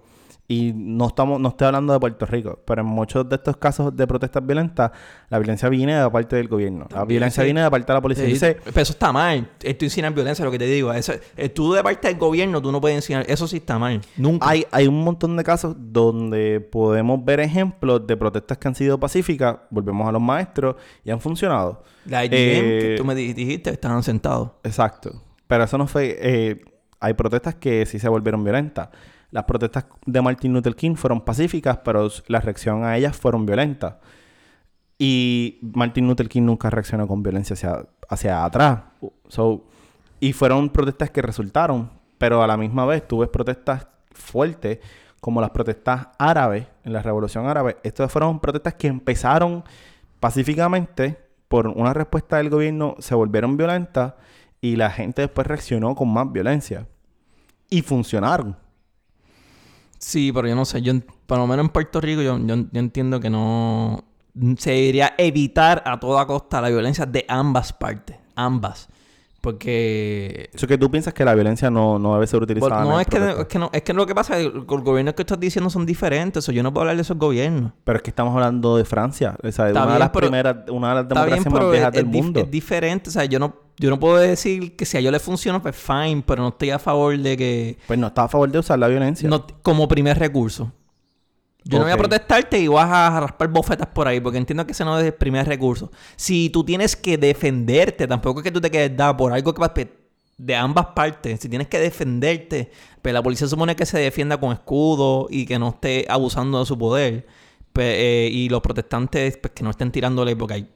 y 0.50 0.72
no 0.74 1.08
estamos 1.08 1.42
no 1.42 1.50
estoy 1.50 1.68
hablando 1.68 1.92
de 1.92 2.00
Puerto 2.00 2.26
Rico, 2.26 2.60
pero 2.66 2.82
en 2.82 2.88
muchos 2.88 3.28
de 3.28 3.36
estos 3.36 3.58
casos 3.58 3.94
de 3.94 4.08
protestas 4.08 4.46
violentas, 4.46 4.92
la 5.30 5.40
violencia 5.40 5.68
viene 5.68 5.96
de 6.02 6.10
parte 6.10 6.38
del 6.38 6.48
gobierno. 6.48 6.88
la 6.90 7.04
violencia 7.04 7.44
sí. 7.44 7.48
viene 7.48 7.62
de 7.62 7.70
parte 7.70 7.92
de 7.92 7.94
la 7.98 8.02
policía. 8.02 8.24
Sí, 8.26 8.32
Dice, 8.32 8.58
pero 8.64 8.82
eso 8.82 8.94
está 8.94 9.12
mal. 9.12 9.50
Esto 9.62 9.84
enseñar 9.84 10.14
violencia, 10.14 10.46
lo 10.46 10.52
que 10.52 10.60
te 10.60 10.66
digo. 10.68 10.94
Eso, 10.94 11.12
eh, 11.36 11.50
tú 11.50 11.74
de 11.74 11.84
parte 11.84 12.08
del 12.08 12.18
gobierno, 12.18 12.62
tú 12.62 12.72
no 12.72 12.80
puedes 12.80 12.96
enseñar. 12.96 13.26
Eso 13.28 13.46
sí 13.46 13.58
está 13.58 13.78
mal. 13.78 14.00
Nunca. 14.16 14.48
Hay, 14.50 14.66
hay 14.72 14.88
un 14.88 15.04
montón 15.04 15.36
de 15.36 15.44
casos 15.44 15.76
donde 15.78 16.62
podemos 16.62 17.26
ver 17.26 17.42
ejemplos 17.42 18.08
de 18.08 18.16
protestas 18.16 18.58
que 18.58 18.68
han 18.70 18.76
sido 18.76 18.98
pacíficas, 19.00 19.58
volvemos 19.70 20.08
a 20.08 20.12
los 20.14 20.22
maestros, 20.22 20.78
y 21.04 21.12
han 21.12 21.20
funcionado. 21.20 21.84
La 22.06 22.24
IGM, 22.24 22.34
Eh, 22.38 22.80
que 22.82 22.96
tú 22.98 23.04
me 23.04 23.16
di- 23.16 23.34
dijiste, 23.34 23.70
estaban 23.72 24.02
sentados. 24.02 24.52
Exacto. 24.64 25.24
Pero 25.48 25.66
eso 25.66 25.78
no 25.78 25.88
fue... 25.88 26.18
eh, 26.22 26.62
hay 27.02 27.14
protestas 27.16 27.56
que 27.56 27.86
sí 27.86 28.00
se 28.00 28.08
volvieron 28.10 28.44
violentas. 28.44 28.90
Las 29.32 29.44
protestas 29.44 29.86
de 30.06 30.22
Martin 30.22 30.54
Luther 30.54 30.76
King 30.76 30.96
fueron 30.96 31.22
pacíficas, 31.22 31.80
pero 31.84 32.08
la 32.28 32.40
reacción 32.40 32.84
a 32.84 32.96
ellas 32.96 33.16
fueron 33.16 33.46
violentas. 33.46 33.96
Y 34.98 35.60
Martin 35.62 36.08
Luther 36.08 36.28
King 36.30 36.44
nunca 36.44 36.70
reaccionó 36.70 37.08
con 37.08 37.22
violencia 37.22 37.54
hacia, 37.54 37.86
hacia 38.10 38.46
atrás. 38.46 38.82
So, 39.28 39.66
y 40.20 40.34
fueron 40.34 40.70
protestas 40.70 41.12
que 41.12 41.22
resultaron, 41.22 41.92
pero 42.18 42.42
a 42.42 42.48
la 42.48 42.58
misma 42.58 42.86
vez 42.86 43.08
tú 43.08 43.20
ves 43.20 43.30
protestas 43.30 43.88
fuertes, 44.12 44.80
como 45.20 45.42
las 45.42 45.52
protestas 45.52 46.08
árabes, 46.18 46.66
en 46.84 46.94
la 46.94 47.02
Revolución 47.02 47.48
Árabe. 47.48 47.78
Estas 47.84 48.12
fueron 48.12 48.40
protestas 48.40 48.76
que 48.76 48.88
empezaron 48.88 49.64
pacíficamente 50.20 51.20
por 51.48 51.68
una 51.68 51.94
respuesta 51.94 52.38
del 52.38 52.50
gobierno, 52.50 52.96
se 53.00 53.16
volvieron 53.16 53.58
violentas 53.58 54.14
y 54.62 54.76
la 54.76 54.90
gente 54.90 55.22
después 55.22 55.48
reaccionó 55.48 55.96
con 55.96 56.12
más 56.12 56.32
violencia. 56.32 56.88
Y 57.70 57.82
funcionaron. 57.82 58.58
Sí, 59.98 60.32
pero 60.32 60.48
yo 60.48 60.56
no 60.56 60.66
sé. 60.66 60.82
Yo, 60.82 60.94
por 61.26 61.38
lo 61.38 61.48
menos 61.48 61.66
en 61.66 61.70
Puerto 61.72 62.00
Rico, 62.02 62.22
yo, 62.22 62.38
yo, 62.40 62.56
yo 62.56 62.80
entiendo 62.80 63.20
que 63.20 63.30
no. 63.30 64.04
Se 64.58 64.72
debería 64.72 65.16
evitar 65.18 65.82
a 65.86 66.00
toda 66.00 66.28
costa 66.28 66.62
la 66.62 66.70
violencia 66.70 67.06
de 67.06 67.26
ambas 67.28 67.74
partes. 67.74 68.18
ambas. 68.36 68.88
Porque 69.48 70.50
Eso 70.54 70.68
que 70.68 70.78
tú 70.78 70.92
piensas 70.92 71.14
que 71.14 71.24
la 71.26 71.34
violencia 71.34 71.70
no, 71.70 71.98
no 71.98 72.14
debe 72.16 72.28
ser 72.28 72.42
utilizada. 72.42 72.84
En 72.84 72.90
no, 72.90 73.00
es 73.00 73.08
que, 73.08 73.18
es 73.18 73.46
que 73.48 73.60
no, 73.60 73.70
es 73.74 73.82
que 73.82 73.94
lo 73.94 74.06
que 74.06 74.14
pasa 74.14 74.38
es 74.40 74.48
que 74.48 74.54
los 74.54 74.66
gobiernos 74.84 75.14
que 75.14 75.22
estás 75.24 75.40
diciendo 75.40 75.70
son 75.70 75.86
diferentes. 75.86 76.48
O 76.48 76.52
yo 76.52 76.64
no 76.64 76.74
puedo 76.74 76.82
hablar 76.82 76.96
de 76.98 77.02
esos 77.02 77.18
gobiernos. 77.18 77.72
Pero 77.84 77.98
es 77.98 78.04
que 78.04 78.10
estamos 78.10 78.34
hablando 78.34 78.78
de 78.78 78.86
Francia. 78.86 79.36
O 79.44 79.52
sea, 79.52 79.68
Está 79.68 79.84
una 79.84 79.94
de 79.94 80.00
las 80.00 80.10
pero- 80.10 80.28
primeras, 80.28 80.56
una 80.70 80.90
de 80.90 80.96
las 80.96 81.08
bien, 81.08 81.16
democracias 81.44 81.54
más 81.54 81.72
viejas 81.72 81.88
es, 81.90 81.94
del 81.94 82.06
es 82.06 82.12
mundo. 82.24 82.40
es 82.42 82.52
diferente. 82.52 83.10
O 83.10 83.14
sea, 83.14 83.26
yo 83.26 83.40
no, 83.40 83.56
yo 83.78 83.90
no 83.90 84.00
puedo 84.00 84.18
decir 84.18 84.76
que 84.76 84.86
si 84.86 84.98
a 84.98 85.00
ellos 85.00 85.12
les 85.12 85.22
funciona, 85.22 85.62
pues 85.62 85.76
fine. 85.76 86.24
Pero 86.26 86.42
no 86.44 86.50
estoy 86.50 86.70
a 86.72 86.80
favor 86.80 87.18
de 87.18 87.38
que... 87.38 87.78
Pues 87.88 87.98
no 87.98 88.08
está 88.08 88.24
a 88.24 88.28
favor 88.28 88.50
de 88.52 88.60
usar 88.60 88.78
la 88.80 88.88
violencia. 88.88 89.30
no- 89.30 89.46
como 89.62 89.88
primer 89.88 90.20
recurso. 90.20 90.72
Yo 91.70 91.78
no 91.80 91.84
voy 91.86 91.92
a 91.94 91.98
protestarte 91.98 92.60
y 92.60 92.68
vas 92.68 92.90
a 92.90 93.20
raspar 93.20 93.48
bofetas 93.50 93.88
por 93.88 94.08
ahí, 94.08 94.20
porque 94.20 94.38
entiendo 94.38 94.66
que 94.66 94.72
ese 94.72 94.86
no 94.86 94.98
es 95.00 95.06
el 95.06 95.14
primer 95.14 95.48
recurso. 95.48 95.92
Si 96.16 96.50
tú 96.50 96.64
tienes 96.64 96.96
que 96.96 97.18
defenderte, 97.18 98.08
tampoco 98.08 98.40
es 98.40 98.44
que 98.44 98.52
tú 98.52 98.62
te 98.62 98.72
quedes 98.72 98.96
dado 98.96 99.18
por 99.18 99.34
algo 99.34 99.54
que 99.54 99.62
va 99.62 99.74
de 100.38 100.56
ambas 100.56 100.88
partes. 100.88 101.40
Si 101.40 101.50
tienes 101.50 101.68
que 101.68 101.80
defenderte, 101.80 102.72
pues 103.02 103.14
la 103.14 103.24
policía 103.24 103.48
supone 103.48 103.76
que 103.76 103.86
se 103.86 104.00
defienda 104.00 104.40
con 104.40 104.52
escudo 104.52 105.28
y 105.30 105.46
que 105.46 105.58
no 105.60 105.70
esté 105.70 106.06
abusando 106.10 106.60
de 106.60 106.66
su 106.66 106.78
poder. 106.78 107.26
Pues, 107.74 107.88
eh, 107.98 108.30
y 108.32 108.50
los 108.50 108.62
protestantes, 108.62 109.38
pues 109.38 109.54
que 109.54 109.64
no 109.64 109.72
estén 109.72 109.92
tirándole, 109.92 110.36
porque 110.36 110.54
hay, 110.56 110.70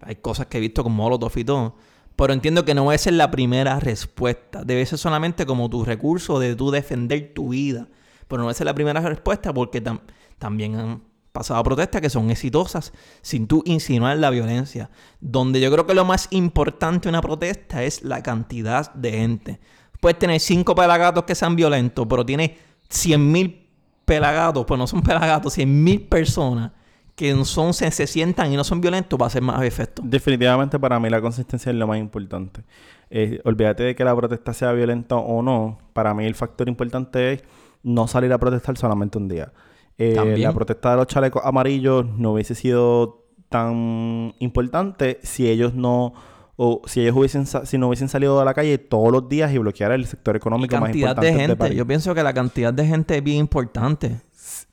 hay 0.00 0.16
cosas 0.16 0.46
que 0.46 0.58
he 0.58 0.60
visto 0.60 0.82
con 0.82 0.92
molotov 0.92 1.32
y 1.36 1.44
todo. 1.44 1.76
Pero 2.16 2.32
entiendo 2.32 2.64
que 2.64 2.74
no 2.74 2.84
va 2.84 2.94
a 2.94 2.98
ser 2.98 3.14
la 3.14 3.30
primera 3.30 3.78
respuesta. 3.80 4.64
Debe 4.64 4.84
ser 4.86 4.98
solamente 4.98 5.46
como 5.46 5.70
tu 5.70 5.84
recurso 5.84 6.38
de 6.40 6.56
tú 6.56 6.70
defender 6.70 7.32
tu 7.34 7.50
vida. 7.50 7.88
Pero 8.26 8.40
no 8.40 8.46
va 8.46 8.50
a 8.50 8.54
ser 8.54 8.66
la 8.66 8.74
primera 8.74 9.00
respuesta 9.00 9.54
porque 9.54 9.82
tam- 9.82 10.00
también 10.38 10.76
han 10.76 11.02
pasado 11.32 11.62
protestas 11.62 12.00
que 12.00 12.10
son 12.10 12.30
exitosas 12.30 12.92
sin 13.22 13.46
tú 13.46 13.62
insinuar 13.66 14.16
la 14.18 14.30
violencia. 14.30 14.90
Donde 15.20 15.60
yo 15.60 15.70
creo 15.70 15.86
que 15.86 15.94
lo 15.94 16.04
más 16.04 16.28
importante 16.30 17.04
de 17.04 17.10
una 17.10 17.22
protesta 17.22 17.82
es 17.84 18.02
la 18.02 18.22
cantidad 18.22 18.92
de 18.94 19.12
gente. 19.12 19.60
Puedes 20.00 20.18
tener 20.18 20.40
cinco 20.40 20.74
pelagatos 20.74 21.24
que 21.24 21.34
sean 21.34 21.56
violentos, 21.56 22.06
pero 22.08 22.24
tienes 22.24 22.52
100 22.88 23.32
mil 23.32 23.68
pelagatos, 24.04 24.64
pues 24.66 24.78
no 24.78 24.86
son 24.86 25.02
pelagatos, 25.04 25.52
100 25.54 25.84
mil 25.84 26.02
personas 26.02 26.72
que 27.14 27.34
son, 27.44 27.74
se, 27.74 27.90
se 27.90 28.06
sientan 28.06 28.52
y 28.52 28.56
no 28.56 28.62
son 28.62 28.80
violentos, 28.80 29.20
va 29.20 29.26
a 29.26 29.30
ser 29.30 29.42
más 29.42 29.60
efecto. 29.64 30.02
Definitivamente 30.04 30.78
para 30.78 31.00
mí 31.00 31.10
la 31.10 31.20
consistencia 31.20 31.70
es 31.70 31.76
lo 31.76 31.88
más 31.88 31.98
importante. 31.98 32.62
Eh, 33.10 33.40
olvídate 33.44 33.82
de 33.82 33.96
que 33.96 34.04
la 34.04 34.14
protesta 34.14 34.52
sea 34.52 34.70
violenta 34.70 35.16
o 35.16 35.42
no. 35.42 35.78
Para 35.94 36.14
mí 36.14 36.24
el 36.26 36.36
factor 36.36 36.68
importante 36.68 37.32
es 37.32 37.42
no 37.82 38.06
salir 38.06 38.32
a 38.32 38.38
protestar 38.38 38.78
solamente 38.78 39.18
un 39.18 39.26
día. 39.26 39.52
Eh, 39.98 40.36
la 40.38 40.52
protesta 40.52 40.92
de 40.92 40.96
los 40.96 41.06
chalecos 41.08 41.42
amarillos 41.44 42.06
no 42.06 42.32
hubiese 42.32 42.54
sido 42.54 43.26
tan 43.48 44.34
importante 44.38 45.18
si 45.22 45.48
ellos 45.48 45.74
no 45.74 46.12
o 46.56 46.82
si 46.86 47.00
ellos 47.00 47.16
hubiesen 47.16 47.46
si 47.46 47.78
no 47.78 47.88
hubiesen 47.88 48.08
salido 48.08 48.40
a 48.40 48.44
la 48.44 48.54
calle 48.54 48.78
todos 48.78 49.10
los 49.12 49.28
días 49.28 49.52
y 49.52 49.58
bloquear 49.58 49.92
el 49.92 50.06
sector 50.06 50.36
Y 50.36 50.38
económico 50.38 50.76
más 50.78 50.94
importante 50.94 51.26
de 51.26 51.32
gente. 51.32 51.56
país. 51.56 51.74
Yo 51.76 51.86
pienso 51.86 52.14
que 52.14 52.22
la 52.22 52.32
cantidad 52.32 52.72
de 52.72 52.86
gente 52.86 53.16
es 53.16 53.24
bien 53.24 53.38
importante. 53.38 54.20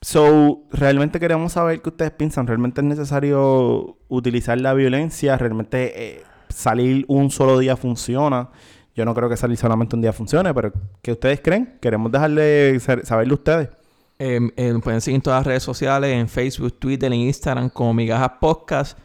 So, 0.02 0.64
realmente 0.72 1.20
queremos 1.20 1.54
saber 1.54 1.82
qué 1.82 1.90
ustedes 1.90 2.12
piensan. 2.12 2.48
¿Realmente 2.48 2.82
es 2.82 2.86
necesario 2.86 3.98
utilizar 4.08 4.60
la 4.60 4.74
violencia? 4.74 5.38
¿Realmente 5.38 6.18
eh, 6.18 6.24
salir 6.50 7.06
un 7.08 7.30
solo 7.32 7.60
día 7.60 7.76
funciona? 7.76 8.50
Yo 8.96 9.06
no 9.06 9.14
creo 9.14 9.30
que 9.30 9.38
salir 9.38 9.58
solamente 9.58 9.96
un 9.96 10.02
día 10.02 10.14
funcione, 10.14 10.54
pero 10.54 10.72
¿qué 11.02 11.12
ustedes 11.12 11.42
creen? 11.42 11.78
Queremos 11.82 12.12
dejarle 12.12 12.80
a 12.88 13.34
ustedes. 13.34 13.70
Eh, 14.18 14.40
eh, 14.56 14.74
pueden 14.84 15.02
seguir 15.02 15.16
en 15.16 15.22
todas 15.22 15.40
las 15.40 15.48
redes 15.48 15.64
sociales, 15.64 16.12
en 16.12 16.30
Facebook, 16.30 16.74
Twitter, 16.80 17.12
en 17.12 17.20
Instagram, 17.20 17.70
como 17.70 17.94
Migajas 17.94 18.32
Podcast. 18.40 18.98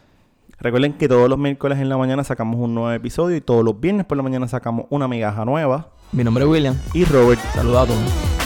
Recuerden 0.59 0.93
que 0.93 1.07
todos 1.07 1.27
los 1.27 1.39
miércoles 1.39 1.79
en 1.79 1.89
la 1.89 1.97
mañana 1.97 2.23
sacamos 2.23 2.59
un 2.59 2.75
nuevo 2.75 2.91
episodio 2.91 3.35
y 3.35 3.41
todos 3.41 3.65
los 3.65 3.79
viernes 3.79 4.05
por 4.05 4.15
la 4.15 4.23
mañana 4.23 4.47
sacamos 4.47 4.85
una 4.89 5.07
migaja 5.07 5.43
nueva. 5.43 5.89
Mi 6.11 6.23
nombre 6.23 6.43
es 6.43 6.49
William. 6.49 6.77
Y 6.93 7.03
Robert, 7.05 7.41
Saludos 7.53 7.83
a 7.83 7.85
todos. 7.87 8.40